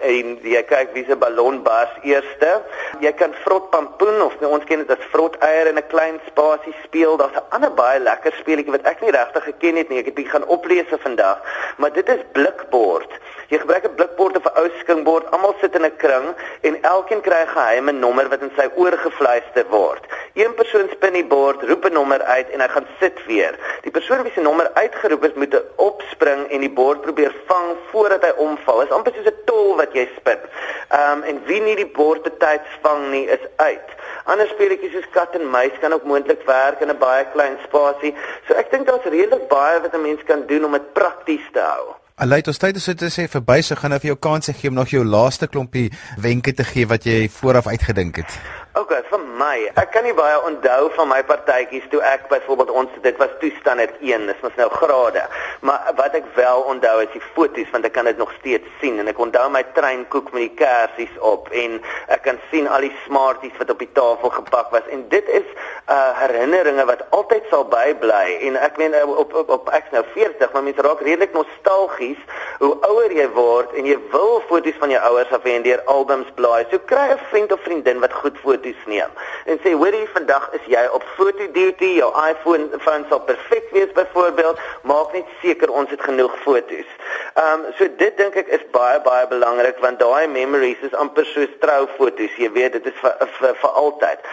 en 0.00 0.38
jy 0.42 0.62
kyk 0.62 0.94
wie 0.94 1.04
se 1.04 1.16
ballon 1.16 1.62
bars 1.62 1.94
eerste. 2.02 2.62
Jy 3.00 3.12
kan 3.12 3.34
vrot 3.44 3.70
pampoen 3.70 4.22
of 4.22 4.40
nee, 4.40 4.48
ons 4.48 4.64
ken 4.64 4.78
dit 4.78 4.90
as 4.90 5.10
vrot 5.12 5.36
eier 5.40 5.66
in 5.66 5.78
'n 5.78 5.86
klein 5.88 6.20
spasie 6.26 6.74
speel. 6.84 7.16
Daar's 7.16 7.36
'n 7.36 7.48
ander 7.50 7.72
baie 7.72 8.00
lekker 8.00 8.32
speletjie 8.32 8.72
wat 8.72 8.86
ek 8.86 9.00
nie 9.00 9.10
regtig 9.10 9.44
geken 9.44 9.76
het 9.76 9.88
nie. 9.88 9.98
Ek 9.98 10.06
het 10.06 10.16
dit 10.16 10.28
gaan 10.28 10.46
oplees 10.46 10.86
vandag, 11.02 11.38
maar 11.76 11.92
dit 11.92 12.08
is 12.08 12.22
blikbord. 12.32 13.10
Jy 13.48 13.58
gebruik 13.58 13.84
'n 13.84 13.94
blikbord 13.94 14.36
of 14.36 14.44
'n 14.44 14.58
ou 14.60 14.68
skinkbord. 14.80 15.30
Almal 15.30 15.54
sit 15.60 15.74
in 15.74 15.84
'n 15.84 15.96
kring 15.96 16.26
en 16.60 16.82
elkeen 16.82 17.20
kry 17.20 17.40
'n 17.42 17.54
geheime 17.56 17.92
nommer 17.92 18.28
wat 18.28 18.40
in 18.40 18.52
sy 18.56 18.66
oor 18.74 18.92
gefluister 18.92 19.66
word. 19.68 20.02
Een 20.34 20.54
persoon 20.54 20.88
spin 20.90 21.12
die 21.12 21.24
bord, 21.24 21.62
roep 21.62 21.84
'n 21.84 21.92
nommer 22.04 22.22
uit 22.22 22.50
en 22.52 22.60
hy 22.60 22.68
gaan 22.68 22.86
sit 23.00 23.20
weer. 23.26 23.56
Die 23.86 23.92
persoon 23.94 24.22
wie 24.26 24.32
se 24.34 24.44
nommer 24.44 24.68
uitgeroep 24.76 25.24
is, 25.24 25.36
moet 25.40 25.56
opspring 25.80 26.46
en 26.52 26.60
die 26.60 26.72
bord 26.80 27.00
probeer 27.06 27.32
vang 27.48 27.72
voordat 27.92 28.26
hy 28.26 28.32
omval. 28.44 28.82
Dit 28.82 28.92
is 28.92 28.96
amper 28.96 29.16
soos 29.16 29.30
'n 29.32 29.44
tol 29.48 29.76
wat 29.80 29.96
jy 29.96 30.04
spin. 30.18 30.40
Ehm 30.90 31.12
um, 31.12 31.22
en 31.30 31.40
wie 31.48 31.60
nie 31.64 31.76
die 31.80 31.92
bord 32.00 32.22
betyds 32.22 32.78
vang 32.84 33.10
nie, 33.10 33.24
is 33.36 33.44
uit. 33.56 33.88
Ander 34.24 34.48
speletjies 34.48 34.92
soos 34.92 35.08
kat 35.16 35.34
en 35.38 35.50
muis 35.50 35.74
kan 35.80 35.92
ook 35.92 36.04
moontlik 36.04 36.42
werk 36.46 36.80
in 36.80 36.92
'n 36.92 36.98
baie 36.98 37.24
klein 37.32 37.56
spasie. 37.64 38.14
So 38.46 38.54
ek 38.54 38.70
dink 38.70 38.86
daar's 38.86 39.04
redelik 39.04 39.48
baie 39.48 39.80
wat 39.80 39.94
'n 39.94 40.02
mens 40.02 40.22
kan 40.24 40.46
doen 40.46 40.64
om 40.64 40.72
dit 40.72 40.92
prakties 40.92 41.46
te 41.52 41.60
hou. 41.60 41.94
Alait 42.16 42.46
ons 42.46 42.58
tyd 42.58 42.76
is 42.76 42.84
dit 42.84 43.00
sê 43.12 43.24
verby 43.28 43.60
so 43.62 43.74
gaan 43.74 43.90
nou 43.90 44.00
vir 44.00 44.12
jou 44.12 44.18
kans 44.18 44.46
gee 44.46 44.68
om 44.70 44.74
nog 44.74 44.88
jou 44.88 45.04
laaste 45.04 45.46
klompie 45.46 45.90
wenke 46.16 46.52
te 46.52 46.64
gee 46.64 46.86
wat 46.86 47.04
jy 47.04 47.28
vooraf 47.28 47.66
uitgedink 47.66 48.16
het. 48.16 48.63
OK, 48.74 48.90
vir 49.06 49.20
my, 49.38 49.68
ek 49.78 49.92
kan 49.94 50.02
nie 50.02 50.12
baie 50.18 50.34
onthou 50.48 50.88
van 50.96 51.06
my 51.06 51.20
partytjies 51.28 51.84
toe 51.92 52.00
ek 52.02 52.24
byvoorbeeld 52.26 52.72
ons 52.74 52.96
dit 53.04 53.20
was 53.22 53.30
toestand 53.38 53.84
1, 54.02 54.24
dis 54.26 54.40
mos 54.42 54.56
nou 54.58 54.66
grade. 54.72 55.22
Maar 55.62 55.92
wat 55.94 56.16
ek 56.18 56.26
wel 56.34 56.64
onthou 56.72 56.96
is 57.04 57.12
die 57.12 57.22
foto's 57.36 57.70
want 57.70 57.86
ek 57.86 57.94
kan 57.94 58.10
dit 58.10 58.18
nog 58.18 58.32
steeds 58.40 58.66
sien 58.80 58.98
en 58.98 59.06
ek 59.12 59.20
onthou 59.22 59.44
my 59.54 59.62
treinkoek 59.76 60.32
met 60.34 60.48
die 60.48 60.56
kersies 60.58 61.14
op 61.22 61.46
en 61.54 61.78
ek 62.10 62.24
kan 62.26 62.40
sien 62.50 62.66
al 62.66 62.82
die 62.82 62.90
smarties 63.04 63.54
wat 63.60 63.70
op 63.70 63.84
die 63.84 63.92
tafel 63.94 64.34
gepak 64.40 64.74
was 64.74 64.90
en 64.90 65.06
dit 65.14 65.30
is 65.38 65.46
uh 65.94 66.10
herinneringe 66.24 66.88
wat 66.90 67.06
altyd 67.14 67.46
sal 67.52 67.62
bybly 67.70 68.40
en 68.48 68.58
ek 68.58 68.82
meen 68.82 68.98
uh, 68.98 69.04
op 69.06 69.38
op, 69.38 69.54
op 69.54 69.70
ek 69.76 69.94
nou 69.94 70.02
40, 70.16 70.50
maar 70.50 70.66
mense 70.66 70.82
raak 70.82 71.06
redelik 71.06 71.36
nostalgies 71.36 72.18
hoe 72.58 72.74
ouer 72.90 73.14
jy 73.14 73.30
word 73.38 73.78
en 73.78 73.86
jy 73.86 74.00
wil 74.10 74.42
foto's 74.50 74.82
van 74.82 74.90
jou 74.90 75.06
ouers 75.12 75.30
af 75.36 75.46
en 75.46 75.62
deur 75.62 75.82
albums 75.94 76.34
blaai. 76.34 76.66
So 76.72 76.82
kry 76.90 77.06
'n 77.14 77.22
vriend 77.30 77.52
of 77.52 77.62
vriendin 77.62 78.02
wat 78.02 78.18
goed 78.18 78.38
foto's 78.42 78.63
foto's 78.64 78.86
neem 78.86 79.10
en 79.44 79.58
sê 79.62 79.72
hoorie 79.72 80.08
vandag 80.12 80.48
is 80.56 80.64
jy 80.66 80.82
op 80.96 81.04
foto 81.16 81.46
duty 81.52 81.90
jou 81.98 82.10
iPhone 82.30 82.68
phone 82.80 83.04
sal 83.08 83.20
perfek 83.28 83.68
wees 83.76 83.92
byvoorbeeld 83.92 84.60
maak 84.82 85.12
net 85.12 85.28
seker 85.42 85.70
ons 85.70 85.90
het 85.90 86.00
genoeg 86.00 86.34
foto's. 86.44 86.90
Ehm 87.34 87.64
um, 87.66 87.72
so 87.78 87.88
dit 87.98 88.16
dink 88.16 88.36
ek 88.36 88.48
is 88.48 88.64
baie 88.72 89.00
baie 89.04 89.28
belangrik 89.28 89.80
want 89.84 90.00
daai 90.00 90.26
memories 90.28 90.80
is 90.88 90.94
amper 91.04 91.26
soos 91.34 91.52
troufoto's 91.60 92.36
jy 92.40 92.50
weet 92.56 92.78
dit 92.78 92.92
is 92.92 93.00
vir 93.02 93.16
vir, 93.38 93.56
vir 93.62 93.80
altyd. 93.84 94.28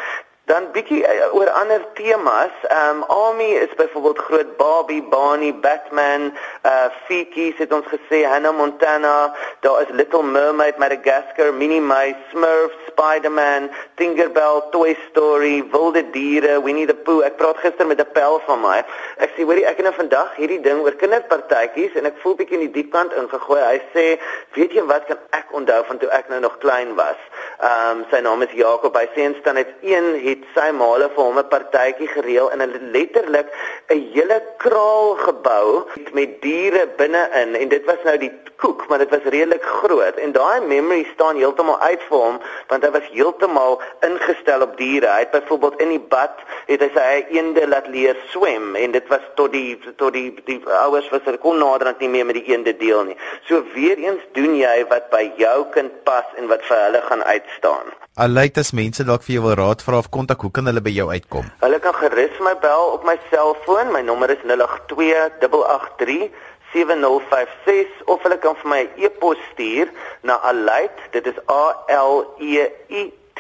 Dan 0.50 0.72
bietjie 0.74 1.04
uh, 1.06 1.34
oor 1.38 1.50
ander 1.50 1.84
temas. 1.94 2.54
Ehm 2.68 3.02
um, 3.02 3.04
Army 3.04 3.52
is 3.62 3.74
byvoorbeeld 3.78 4.18
groot 4.18 4.58
Barbie, 4.58 5.04
Barney, 5.04 5.54
Batman, 5.54 6.34
uh 6.66 6.90
Fiki 7.06 7.54
het 7.58 7.74
ons 7.74 7.86
gesê 7.86 8.24
Hannah 8.26 8.56
Montana, 8.58 9.34
daar 9.60 9.82
is 9.82 9.88
Little 9.90 10.24
Mermaid, 10.24 10.78
Madagascar, 10.78 11.54
Minnie 11.54 11.82
Mouse, 11.82 12.18
Smurfs, 12.32 12.78
Spider-Man, 12.88 13.70
Tinkerbell, 13.96 14.62
Toy 14.72 14.98
Story, 15.10 15.64
Wilde 15.72 16.04
Diere, 16.12 16.62
Winnie 16.62 16.86
the 16.86 16.94
Pooh. 16.94 17.22
Ek 17.26 17.38
praat 17.38 17.62
gister 17.62 17.86
met 17.86 18.02
'n 18.02 18.12
pel 18.14 18.42
van 18.46 18.62
my. 18.62 18.80
Ek 19.18 19.30
sê 19.38 19.46
hoorie 19.46 19.66
ek 19.66 19.78
het 19.78 19.86
nou 19.86 19.94
vandag 19.94 20.36
hierdie 20.36 20.62
ding 20.62 20.82
oor 20.82 20.98
kinderpartytjies 20.98 21.96
en 21.96 22.06
ek 22.06 22.18
voel 22.24 22.36
bietjie 22.36 22.58
in 22.60 22.66
die 22.66 22.76
diep 22.82 22.92
kant 22.92 23.14
ingegooi. 23.14 23.62
Hy 23.62 23.80
sê, 23.94 24.20
"Weet 24.58 24.74
jy 24.74 24.84
wat 24.86 25.06
kan 25.06 25.20
ek 25.32 25.48
onthou 25.52 25.86
van 25.86 25.98
toe 25.98 26.10
ek 26.10 26.30
nou 26.30 26.40
nog 26.40 26.58
klein 26.58 26.96
was?" 26.96 27.20
Ehm 27.62 27.98
um, 27.98 28.06
sy 28.10 28.20
naam 28.26 28.42
is 28.42 28.54
Jakob. 28.58 28.96
Hy 28.98 29.06
sê 29.14 29.22
instaan 29.30 29.60
het 29.60 29.70
een 29.86 30.08
het 30.24 30.46
sy 30.56 30.72
maale 30.74 31.12
vir 31.14 31.24
hom 31.24 31.38
'n 31.38 31.50
partytjie 31.52 32.08
gereël 32.10 32.50
in 32.56 32.62
'n 32.66 32.90
letterlik 32.94 33.48
'n 33.94 34.00
hele 34.14 34.42
kraal 34.58 35.14
gebou 35.28 35.86
met 36.18 36.42
diere 36.42 36.88
binne-in 36.98 37.56
en 37.56 37.68
dit 37.70 37.86
was 37.86 38.02
nou 38.04 38.18
die 38.18 38.32
koek, 38.58 38.88
maar 38.88 38.98
dit 38.98 39.10
was 39.10 39.30
redelik 39.34 39.64
groot 39.64 40.16
en 40.16 40.32
daai 40.32 40.62
memory 40.62 41.06
staan 41.14 41.36
heeltemal 41.36 41.80
uit 41.80 42.02
vir 42.10 42.18
hom 42.18 42.40
want 42.68 42.84
hy 42.84 42.92
was 42.92 43.08
heeltemal 43.12 43.82
ingestel 44.10 44.62
op 44.62 44.78
diere. 44.78 45.08
Hy 45.08 45.20
het 45.20 45.32
byvoorbeeld 45.32 45.82
in 45.82 45.90
die 45.90 46.06
bad 46.16 46.42
het 46.66 46.82
hy 46.82 46.90
sy 46.94 47.26
eende 47.38 47.68
laat 47.68 47.88
leer 47.88 48.18
swem 48.34 48.76
en 48.76 48.92
dit 48.92 49.08
was 49.08 49.26
tot 49.36 49.52
die 49.52 49.78
tot 50.02 50.14
die 50.14 50.34
die 50.46 50.62
ouers 50.66 51.10
was 51.10 51.26
er 51.26 51.38
kon 51.38 51.58
naderhand 51.58 52.00
nie 52.00 52.10
meer 52.10 52.26
met 52.26 52.42
die 52.42 52.54
eende 52.54 52.74
deel 52.78 53.04
nie. 53.04 53.18
So 53.46 53.64
weer 53.74 53.98
eens 53.98 54.26
doen 54.34 54.58
jy 54.58 54.86
wat 54.90 55.10
by 55.14 55.32
jou 55.38 55.66
kind 55.78 56.04
pas 56.04 56.26
en 56.38 56.48
wat 56.48 56.66
vir 56.66 56.78
hulle 56.86 57.02
gaan 57.02 57.24
uitstaan. 57.52 57.86
Alait 58.16 58.58
as 58.58 58.72
mense 58.72 59.04
dalk 59.04 59.24
vir 59.24 59.34
jou 59.36 59.44
wil 59.46 59.56
raad 59.56 59.84
vra 59.84 59.98
of 59.98 60.10
kontak, 60.10 60.42
hoe 60.42 60.52
kan 60.52 60.66
hulle 60.66 60.82
by 60.82 60.92
jou 60.92 61.10
uitkom? 61.12 61.46
Hulle 61.62 61.80
kan 61.80 61.94
gerus 61.94 62.40
my 62.40 62.56
bel 62.62 62.92
op 62.96 63.04
my 63.04 63.18
selfoon. 63.30 63.92
My 63.92 64.02
nommer 64.02 64.30
is 64.30 64.44
082 64.44 65.64
883 65.68 66.32
7056 66.74 67.88
of 68.08 68.22
hulle 68.24 68.38
kan 68.40 68.56
vir 68.62 68.70
my 68.70 68.82
'n 68.84 68.90
e 68.98 69.06
e-pos 69.06 69.38
stuur 69.52 69.88
na 70.24 70.40
alait 70.52 70.98
dit 71.12 71.26
is 71.28 71.40
a 71.48 71.76
l 71.88 72.16
e 72.40 72.68
i 72.90 73.14
t 73.36 73.40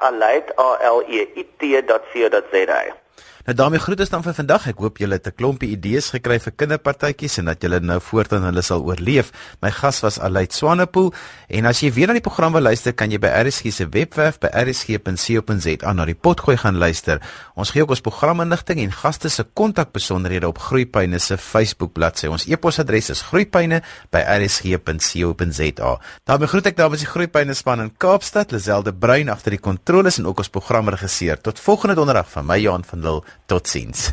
@alait.co.za 0.00 0.68
Nou 3.48 3.56
daarmee 3.56 3.80
groet 3.80 4.02
ons 4.04 4.10
dan 4.12 4.20
vir 4.20 4.34
vandag. 4.36 4.66
Ek 4.68 4.76
hoop 4.84 4.98
julle 5.00 5.16
het 5.16 5.24
'n 5.26 5.32
klompie 5.32 5.72
idees 5.72 6.12
gekry 6.12 6.36
vir 6.38 6.52
kinderpartytjies 6.52 7.38
en 7.38 7.44
dat 7.44 7.62
julle 7.62 7.80
nou 7.80 8.00
voortaan 8.00 8.44
hulle 8.44 8.62
sal 8.62 8.82
oorleef. 8.84 9.32
My 9.62 9.70
gas 9.70 10.00
was 10.00 10.20
Alait 10.20 10.52
Swanepoel 10.52 11.14
en 11.48 11.64
as 11.64 11.80
jy 11.80 11.92
weer 11.92 12.06
na 12.06 12.12
die 12.12 12.20
program 12.20 12.52
wil 12.52 12.62
luister, 12.62 12.92
kan 12.92 13.10
jy 13.10 13.18
by 13.18 13.28
RSG 13.28 13.72
se 13.72 13.88
webwerf 13.88 14.38
by 14.38 14.48
rsg.co.za 14.52 15.92
na 15.92 16.04
die 16.04 16.14
potgooi 16.14 16.56
gaan 16.56 16.76
luister. 16.76 17.20
Ons 17.54 17.70
gee 17.70 17.82
ook 17.82 17.90
ons 17.90 18.00
programinligting 18.00 18.80
en 18.80 18.92
gaste 18.92 19.28
se 19.30 19.44
kontakbesonderhede 19.54 20.48
op 20.48 20.58
Groeipyne 20.58 21.18
se 21.18 21.38
Facebook 21.38 21.92
bladsy. 21.92 22.26
Ons 22.26 22.46
e-posadres 22.46 23.10
is 23.10 23.22
groeipyne@rsg.co.za. 23.22 26.00
daarmee 26.24 26.48
groet 26.48 26.66
ek 26.66 26.76
dames 26.76 26.98
die 26.98 27.06
Groeipyne 27.06 27.54
span 27.54 27.80
in 27.80 27.96
Kaapstad, 27.96 28.52
Lazelde 28.52 28.92
Bruin 28.92 29.28
agter 29.28 29.50
die 29.50 29.60
kontroles 29.60 30.18
en 30.18 30.26
ook 30.26 30.38
ons 30.38 30.48
programregisseur. 30.48 31.40
Tot 31.40 31.60
volgende 31.60 31.94
donderdag 31.94 32.30
van 32.30 32.46
my 32.46 32.58
Johan 32.58 32.84
van 32.84 33.00
Lille. 33.00 33.22
Totsiens. 33.46 34.12